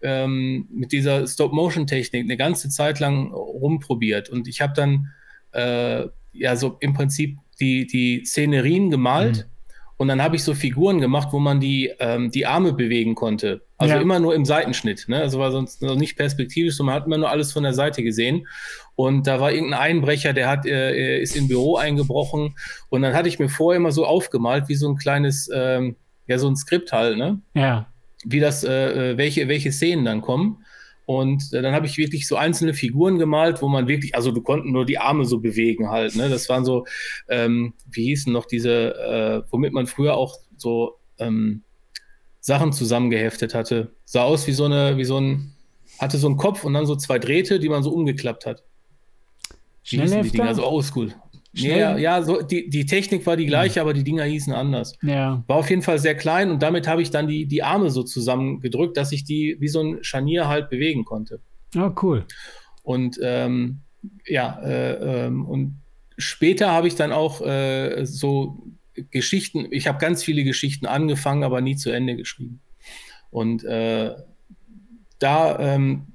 ähm, 0.00 0.66
mit 0.72 0.92
dieser 0.92 1.26
Stop-Motion-Technik 1.26 2.24
eine 2.24 2.38
ganze 2.38 2.70
Zeit 2.70 3.00
lang 3.00 3.32
rumprobiert. 3.32 4.30
Und 4.30 4.48
ich 4.48 4.62
habe 4.62 4.72
dann 4.74 5.08
äh, 5.52 6.06
ja 6.32 6.56
so 6.56 6.78
im 6.80 6.94
Prinzip 6.94 7.36
die, 7.62 7.86
die 7.86 8.24
Szenerien 8.24 8.90
gemalt. 8.90 9.36
Mhm. 9.36 9.52
Und 9.96 10.08
dann 10.08 10.20
habe 10.20 10.34
ich 10.34 10.42
so 10.42 10.52
Figuren 10.54 11.00
gemacht, 11.00 11.28
wo 11.30 11.38
man 11.38 11.60
die, 11.60 11.92
ähm, 12.00 12.32
die 12.32 12.44
Arme 12.44 12.72
bewegen 12.72 13.14
konnte. 13.14 13.62
Also 13.78 13.94
ja. 13.94 14.00
immer 14.00 14.18
nur 14.18 14.34
im 14.34 14.44
Seitenschnitt. 14.44 15.04
Ne? 15.06 15.20
Also 15.20 15.38
war 15.38 15.52
sonst 15.52 15.80
noch 15.80 15.94
nicht 15.94 16.16
perspektivisch, 16.16 16.76
sondern 16.76 16.94
man 16.94 17.00
hat 17.00 17.06
immer 17.06 17.18
nur 17.18 17.30
alles 17.30 17.52
von 17.52 17.62
der 17.62 17.72
Seite 17.72 18.02
gesehen. 18.02 18.48
Und 18.96 19.28
da 19.28 19.38
war 19.38 19.52
irgendein 19.52 19.78
Einbrecher, 19.78 20.32
der 20.32 20.48
hat, 20.48 20.66
äh, 20.66 21.20
ist 21.20 21.36
im 21.36 21.46
Büro 21.46 21.76
eingebrochen. 21.76 22.56
Und 22.88 23.02
dann 23.02 23.14
hatte 23.14 23.28
ich 23.28 23.38
mir 23.38 23.48
vorher 23.48 23.76
immer 23.76 23.92
so 23.92 24.04
aufgemalt, 24.04 24.68
wie 24.68 24.74
so 24.74 24.88
ein 24.88 24.96
kleines, 24.96 25.48
ähm, 25.54 25.94
ja, 26.26 26.38
so 26.38 26.48
ein 26.48 26.56
Skript 26.56 26.92
halt, 26.92 27.16
ne? 27.16 27.40
Ja. 27.54 27.86
Wie 28.24 28.40
das, 28.40 28.64
äh, 28.64 29.12
äh 29.12 29.16
welche, 29.16 29.46
welche 29.46 29.70
Szenen 29.70 30.04
dann 30.04 30.20
kommen. 30.20 30.64
Und 31.04 31.52
äh, 31.52 31.62
dann 31.62 31.74
habe 31.74 31.86
ich 31.86 31.98
wirklich 31.98 32.26
so 32.26 32.36
einzelne 32.36 32.74
Figuren 32.74 33.18
gemalt, 33.18 33.62
wo 33.62 33.68
man 33.68 33.88
wirklich, 33.88 34.14
also 34.14 34.30
du 34.30 34.40
konnten 34.40 34.72
nur 34.72 34.86
die 34.86 34.98
Arme 34.98 35.24
so 35.24 35.40
bewegen 35.40 35.90
halt. 35.90 36.16
Ne? 36.16 36.28
Das 36.28 36.48
waren 36.48 36.64
so, 36.64 36.86
ähm, 37.28 37.74
wie 37.90 38.04
hießen 38.04 38.32
noch 38.32 38.46
diese, 38.46 38.94
äh, 38.94 39.42
womit 39.50 39.72
man 39.72 39.86
früher 39.86 40.16
auch 40.16 40.36
so 40.56 40.98
ähm, 41.18 41.62
Sachen 42.40 42.72
zusammengeheftet 42.72 43.54
hatte. 43.54 43.92
Sah 44.04 44.22
aus 44.22 44.46
wie 44.46 44.52
so 44.52 44.64
eine, 44.64 44.96
wie 44.96 45.04
so 45.04 45.18
ein, 45.18 45.54
hatte 45.98 46.18
so 46.18 46.26
einen 46.26 46.36
Kopf 46.36 46.64
und 46.64 46.74
dann 46.74 46.86
so 46.86 46.96
zwei 46.96 47.18
Drähte, 47.18 47.58
die 47.58 47.68
man 47.68 47.82
so 47.82 47.90
umgeklappt 47.90 48.46
hat. 48.46 48.62
Wie 49.84 50.00
hießen 50.00 50.22
die 50.22 50.30
Dinger? 50.30 50.48
Also 50.48 50.66
oldschool. 50.66 51.14
Ja, 51.54 51.98
ja, 51.98 52.22
so 52.22 52.40
die, 52.40 52.70
die 52.70 52.86
Technik 52.86 53.26
war 53.26 53.36
die 53.36 53.44
gleiche, 53.44 53.76
ja. 53.76 53.82
aber 53.82 53.92
die 53.92 54.04
Dinger 54.04 54.24
hießen 54.24 54.52
anders. 54.54 54.96
Ja. 55.02 55.44
War 55.46 55.56
auf 55.56 55.68
jeden 55.68 55.82
Fall 55.82 55.98
sehr 55.98 56.14
klein 56.14 56.50
und 56.50 56.62
damit 56.62 56.88
habe 56.88 57.02
ich 57.02 57.10
dann 57.10 57.28
die, 57.28 57.46
die 57.46 57.62
Arme 57.62 57.90
so 57.90 58.02
zusammengedrückt, 58.02 58.96
dass 58.96 59.12
ich 59.12 59.24
die 59.24 59.56
wie 59.60 59.68
so 59.68 59.80
ein 59.82 60.02
Scharnier 60.02 60.48
halt 60.48 60.70
bewegen 60.70 61.04
konnte. 61.04 61.40
Oh, 61.76 61.90
cool. 62.02 62.24
Und 62.82 63.18
ähm, 63.22 63.80
ja, 64.26 64.60
äh, 64.62 65.26
ähm, 65.26 65.44
und 65.44 65.82
später 66.16 66.70
habe 66.70 66.88
ich 66.88 66.94
dann 66.94 67.12
auch 67.12 67.40
äh, 67.42 68.04
so 68.06 68.62
Geschichten, 69.10 69.66
ich 69.70 69.86
habe 69.88 69.98
ganz 69.98 70.22
viele 70.22 70.44
Geschichten 70.44 70.86
angefangen, 70.86 71.44
aber 71.44 71.60
nie 71.60 71.76
zu 71.76 71.90
Ende 71.90 72.16
geschrieben. 72.16 72.60
Und 73.30 73.64
äh, 73.64 74.14
da 75.18 75.58
ähm, 75.58 76.11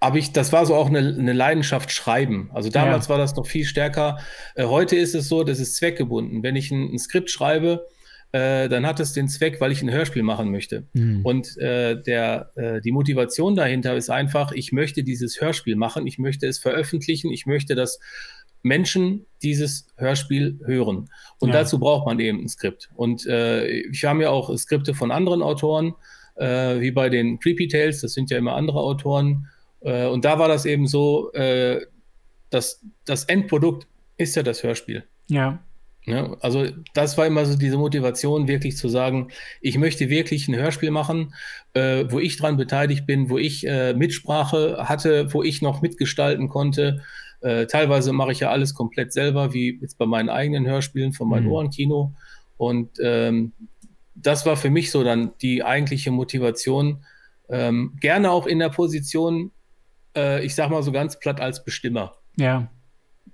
aber 0.00 0.16
ich, 0.16 0.32
das 0.32 0.52
war 0.52 0.64
so 0.64 0.74
auch 0.74 0.88
eine, 0.88 0.98
eine 0.98 1.32
Leidenschaft 1.32 1.90
schreiben. 1.90 2.50
Also 2.52 2.70
damals 2.70 3.06
ja. 3.06 3.10
war 3.10 3.18
das 3.18 3.34
noch 3.34 3.46
viel 3.46 3.64
stärker. 3.64 4.18
Äh, 4.54 4.64
heute 4.64 4.96
ist 4.96 5.14
es 5.14 5.28
so, 5.28 5.42
das 5.44 5.58
ist 5.58 5.76
zweckgebunden. 5.76 6.42
Wenn 6.42 6.56
ich 6.56 6.70
ein, 6.70 6.94
ein 6.94 6.98
Skript 6.98 7.30
schreibe, 7.30 7.86
äh, 8.30 8.68
dann 8.68 8.86
hat 8.86 9.00
es 9.00 9.12
den 9.12 9.28
Zweck, 9.28 9.60
weil 9.60 9.72
ich 9.72 9.82
ein 9.82 9.90
Hörspiel 9.90 10.22
machen 10.22 10.50
möchte. 10.50 10.86
Mhm. 10.92 11.24
Und 11.24 11.56
äh, 11.58 12.00
der, 12.00 12.52
äh, 12.56 12.80
die 12.80 12.92
Motivation 12.92 13.56
dahinter 13.56 13.96
ist 13.96 14.10
einfach, 14.10 14.52
ich 14.52 14.70
möchte 14.70 15.02
dieses 15.02 15.40
Hörspiel 15.40 15.76
machen, 15.76 16.06
ich 16.06 16.18
möchte 16.18 16.46
es 16.46 16.58
veröffentlichen, 16.58 17.32
ich 17.32 17.46
möchte, 17.46 17.74
dass 17.74 17.98
Menschen 18.62 19.26
dieses 19.42 19.86
Hörspiel 19.96 20.60
hören. 20.64 21.08
Und 21.38 21.50
ja. 21.50 21.54
dazu 21.54 21.78
braucht 21.78 22.06
man 22.06 22.20
eben 22.20 22.42
ein 22.42 22.48
Skript. 22.48 22.90
Und 22.94 23.26
äh, 23.26 23.66
ich 23.66 24.04
habe 24.04 24.22
ja 24.22 24.30
auch 24.30 24.56
Skripte 24.56 24.94
von 24.94 25.10
anderen 25.10 25.42
Autoren, 25.42 25.94
äh, 26.36 26.80
wie 26.80 26.90
bei 26.90 27.08
den 27.08 27.38
Creepy 27.40 27.68
Tales, 27.68 28.00
das 28.00 28.12
sind 28.12 28.30
ja 28.30 28.38
immer 28.38 28.54
andere 28.54 28.80
Autoren. 28.80 29.48
Äh, 29.80 30.06
und 30.06 30.24
da 30.24 30.38
war 30.38 30.48
das 30.48 30.64
eben 30.66 30.86
so, 30.86 31.32
äh, 31.32 31.86
dass 32.50 32.84
das 33.04 33.24
Endprodukt 33.24 33.86
ist 34.16 34.36
ja 34.36 34.42
das 34.42 34.62
Hörspiel. 34.62 35.04
Ja. 35.28 35.60
ja. 36.04 36.36
Also 36.40 36.66
das 36.94 37.16
war 37.18 37.26
immer 37.26 37.44
so 37.46 37.56
diese 37.56 37.76
Motivation, 37.76 38.48
wirklich 38.48 38.76
zu 38.76 38.88
sagen, 38.88 39.30
ich 39.60 39.78
möchte 39.78 40.08
wirklich 40.08 40.48
ein 40.48 40.56
Hörspiel 40.56 40.90
machen, 40.90 41.34
äh, 41.74 42.04
wo 42.08 42.18
ich 42.18 42.36
dran 42.36 42.56
beteiligt 42.56 43.06
bin, 43.06 43.30
wo 43.30 43.38
ich 43.38 43.66
äh, 43.66 43.94
Mitsprache 43.94 44.88
hatte, 44.88 45.32
wo 45.32 45.42
ich 45.42 45.62
noch 45.62 45.82
mitgestalten 45.82 46.48
konnte. 46.48 47.02
Teilweise 47.40 48.12
mache 48.12 48.32
ich 48.32 48.40
ja 48.40 48.50
alles 48.50 48.74
komplett 48.74 49.12
selber, 49.12 49.54
wie 49.54 49.78
jetzt 49.80 49.96
bei 49.96 50.06
meinen 50.06 50.28
eigenen 50.28 50.66
Hörspielen 50.66 51.12
von 51.12 51.28
meinem 51.28 51.44
mhm. 51.44 51.52
Ohrenkino. 51.52 52.12
Und 52.56 52.98
ähm, 53.00 53.52
das 54.16 54.44
war 54.44 54.56
für 54.56 54.70
mich 54.70 54.90
so 54.90 55.04
dann 55.04 55.30
die 55.40 55.62
eigentliche 55.62 56.10
Motivation, 56.10 57.04
ähm, 57.48 57.96
gerne 58.00 58.30
auch 58.30 58.46
in 58.46 58.58
der 58.58 58.68
Position, 58.68 59.52
äh, 60.16 60.44
ich 60.44 60.54
sag 60.54 60.70
mal 60.70 60.82
so 60.82 60.92
ganz 60.92 61.18
platt 61.18 61.40
als 61.40 61.64
Bestimmer. 61.64 62.16
Ja. 62.36 62.70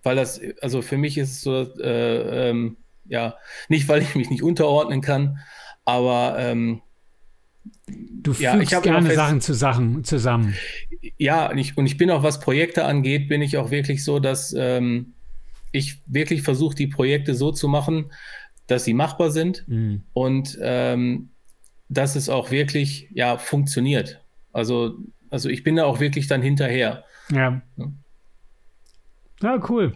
Weil 0.02 0.16
das, 0.16 0.40
also 0.60 0.82
für 0.82 0.96
mich 0.96 1.18
ist 1.18 1.30
es 1.30 1.40
so, 1.42 1.62
äh, 1.80 2.50
ähm, 2.50 2.76
ja, 3.06 3.36
nicht, 3.68 3.88
weil 3.88 4.02
ich 4.02 4.14
mich 4.14 4.30
nicht 4.30 4.42
unterordnen 4.42 5.00
kann, 5.00 5.38
aber 5.84 6.36
ähm, 6.38 6.82
Du 7.86 8.32
fügst 8.32 8.40
ja, 8.40 8.58
ich 8.58 8.68
gerne 8.82 9.06
fest, 9.06 9.16
Sachen 9.16 9.40
zu 9.40 9.54
Sachen 9.54 10.04
zusammen. 10.04 10.54
Ja, 11.18 11.50
und 11.50 11.58
ich, 11.58 11.76
und 11.76 11.86
ich 11.86 11.96
bin 11.96 12.10
auch, 12.10 12.22
was 12.22 12.40
Projekte 12.40 12.84
angeht, 12.84 13.28
bin 13.28 13.42
ich 13.42 13.58
auch 13.58 13.70
wirklich 13.70 14.04
so, 14.04 14.18
dass 14.20 14.54
ähm, 14.56 15.14
ich 15.72 16.00
wirklich 16.06 16.42
versuche, 16.42 16.74
die 16.74 16.86
Projekte 16.86 17.34
so 17.34 17.52
zu 17.52 17.68
machen, 17.68 18.10
dass 18.66 18.84
sie 18.84 18.94
machbar 18.94 19.30
sind 19.30 19.64
mhm. 19.66 20.02
und 20.14 20.58
ähm, 20.62 21.30
dass 21.88 22.16
es 22.16 22.28
auch 22.28 22.50
wirklich 22.50 23.08
ja, 23.12 23.36
funktioniert. 23.36 24.22
Also 24.52 24.96
also 25.34 25.48
ich 25.48 25.64
bin 25.64 25.74
da 25.74 25.84
auch 25.84 25.98
wirklich 25.98 26.28
dann 26.28 26.42
hinterher. 26.42 27.02
Ja. 27.30 27.60
Ja, 29.42 29.60
cool. 29.68 29.92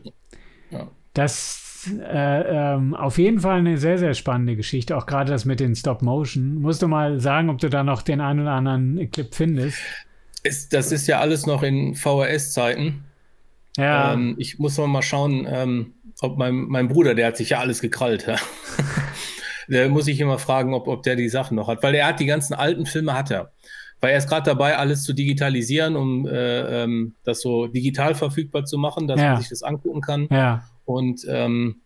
Ja. 0.70 0.88
Das 1.14 1.88
äh, 1.96 2.74
ähm, 2.74 2.94
auf 2.96 3.18
jeden 3.18 3.38
Fall 3.38 3.60
eine 3.60 3.78
sehr, 3.78 3.98
sehr 3.98 4.14
spannende 4.14 4.56
Geschichte. 4.56 4.96
Auch 4.96 5.06
gerade 5.06 5.30
das 5.30 5.44
mit 5.44 5.60
den 5.60 5.76
Stop 5.76 6.02
Motion. 6.02 6.60
Musst 6.60 6.82
du 6.82 6.88
mal 6.88 7.20
sagen, 7.20 7.50
ob 7.50 7.58
du 7.58 7.70
da 7.70 7.84
noch 7.84 8.02
den 8.02 8.20
einen 8.20 8.40
oder 8.40 8.50
anderen 8.50 9.08
Clip 9.12 9.32
findest? 9.32 9.78
Ist, 10.42 10.72
das 10.72 10.90
ist 10.90 11.06
ja 11.06 11.20
alles 11.20 11.46
noch 11.46 11.62
in 11.62 11.94
VHS-Zeiten. 11.94 13.04
Ja. 13.76 14.14
Ähm, 14.14 14.34
ich 14.38 14.58
muss 14.58 14.76
mal 14.76 15.02
schauen, 15.02 15.46
ähm, 15.48 15.94
ob 16.20 16.36
mein, 16.36 16.66
mein 16.66 16.88
Bruder, 16.88 17.14
der 17.14 17.28
hat 17.28 17.36
sich 17.36 17.50
ja 17.50 17.60
alles 17.60 17.80
gekrallt. 17.80 18.26
Ja. 18.26 18.36
da 19.68 19.88
muss 19.88 20.08
ich 20.08 20.18
immer 20.18 20.40
fragen, 20.40 20.74
ob, 20.74 20.88
ob 20.88 21.04
der 21.04 21.14
die 21.14 21.28
Sachen 21.28 21.54
noch 21.54 21.68
hat, 21.68 21.84
weil 21.84 21.94
er 21.94 22.08
hat 22.08 22.18
die 22.18 22.26
ganzen 22.26 22.54
alten 22.54 22.86
Filme 22.86 23.14
hat 23.14 23.30
er 23.30 23.52
war 24.00 24.10
erst 24.10 24.28
gerade 24.28 24.44
dabei, 24.44 24.76
alles 24.76 25.02
zu 25.02 25.12
digitalisieren, 25.12 25.96
um 25.96 26.26
äh, 26.26 26.82
ähm, 26.84 27.14
das 27.24 27.40
so 27.40 27.66
digital 27.66 28.14
verfügbar 28.14 28.64
zu 28.64 28.78
machen, 28.78 29.06
dass 29.08 29.20
ja. 29.20 29.32
man 29.32 29.40
sich 29.40 29.48
das 29.48 29.62
angucken 29.62 30.00
kann. 30.00 30.28
Ja. 30.30 30.64
Und 30.84 31.26
ähm, 31.28 31.80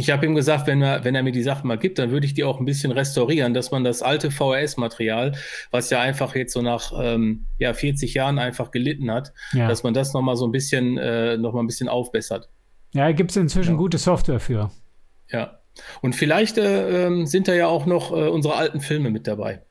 ich 0.00 0.10
habe 0.10 0.24
ihm 0.24 0.36
gesagt, 0.36 0.68
wenn 0.68 0.80
er, 0.80 1.04
wenn 1.04 1.16
er 1.16 1.24
mir 1.24 1.32
die 1.32 1.42
Sachen 1.42 1.66
mal 1.66 1.76
gibt, 1.76 1.98
dann 1.98 2.12
würde 2.12 2.24
ich 2.24 2.32
die 2.32 2.44
auch 2.44 2.60
ein 2.60 2.64
bisschen 2.64 2.92
restaurieren, 2.92 3.52
dass 3.52 3.72
man 3.72 3.82
das 3.82 4.00
alte 4.00 4.30
VHS-Material, 4.30 5.32
was 5.72 5.90
ja 5.90 6.00
einfach 6.00 6.36
jetzt 6.36 6.52
so 6.52 6.62
nach 6.62 6.92
ähm, 6.96 7.46
ja, 7.58 7.74
40 7.74 8.14
Jahren 8.14 8.38
einfach 8.38 8.70
gelitten 8.70 9.10
hat, 9.10 9.32
ja. 9.52 9.66
dass 9.66 9.82
man 9.82 9.94
das 9.94 10.14
nochmal 10.14 10.36
so 10.36 10.46
ein 10.46 10.52
bisschen, 10.52 10.98
äh, 10.98 11.36
noch 11.36 11.52
mal 11.52 11.60
ein 11.60 11.66
bisschen 11.66 11.88
aufbessert. 11.88 12.48
Ja, 12.94 13.10
gibt 13.10 13.32
es 13.32 13.36
inzwischen 13.36 13.72
ja. 13.72 13.76
gute 13.76 13.98
Software 13.98 14.40
für. 14.40 14.70
Ja. 15.30 15.58
Und 16.00 16.14
vielleicht 16.14 16.58
äh, 16.58 17.06
ähm, 17.06 17.26
sind 17.26 17.48
da 17.48 17.54
ja 17.54 17.66
auch 17.66 17.84
noch 17.84 18.12
äh, 18.12 18.28
unsere 18.28 18.54
alten 18.54 18.80
Filme 18.80 19.10
mit 19.10 19.26
dabei. 19.26 19.62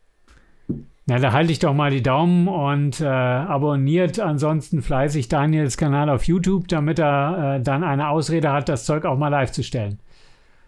Na, 1.10 1.20
da 1.20 1.32
halte 1.32 1.54
ich 1.54 1.60
doch 1.60 1.74
mal 1.74 1.90
die 1.90 2.04
Daumen 2.04 2.50
und 2.50 3.00
äh, 3.00 3.06
abonniert 3.06 4.20
ansonsten 4.20 4.82
fleißig 4.82 5.30
Daniels 5.30 5.78
Kanal 5.78 6.10
auf 6.10 6.26
YouTube, 6.26 6.68
damit 6.68 7.00
er 7.00 7.56
äh, 7.56 7.62
dann 7.62 7.86
eine 7.86 8.10
Ausrede 8.10 8.52
hat, 8.52 8.68
das 8.68 8.84
Zeug 8.84 9.06
auch 9.06 9.18
mal 9.18 9.30
live 9.30 9.54
zu 9.54 9.64
stellen. 9.64 10.00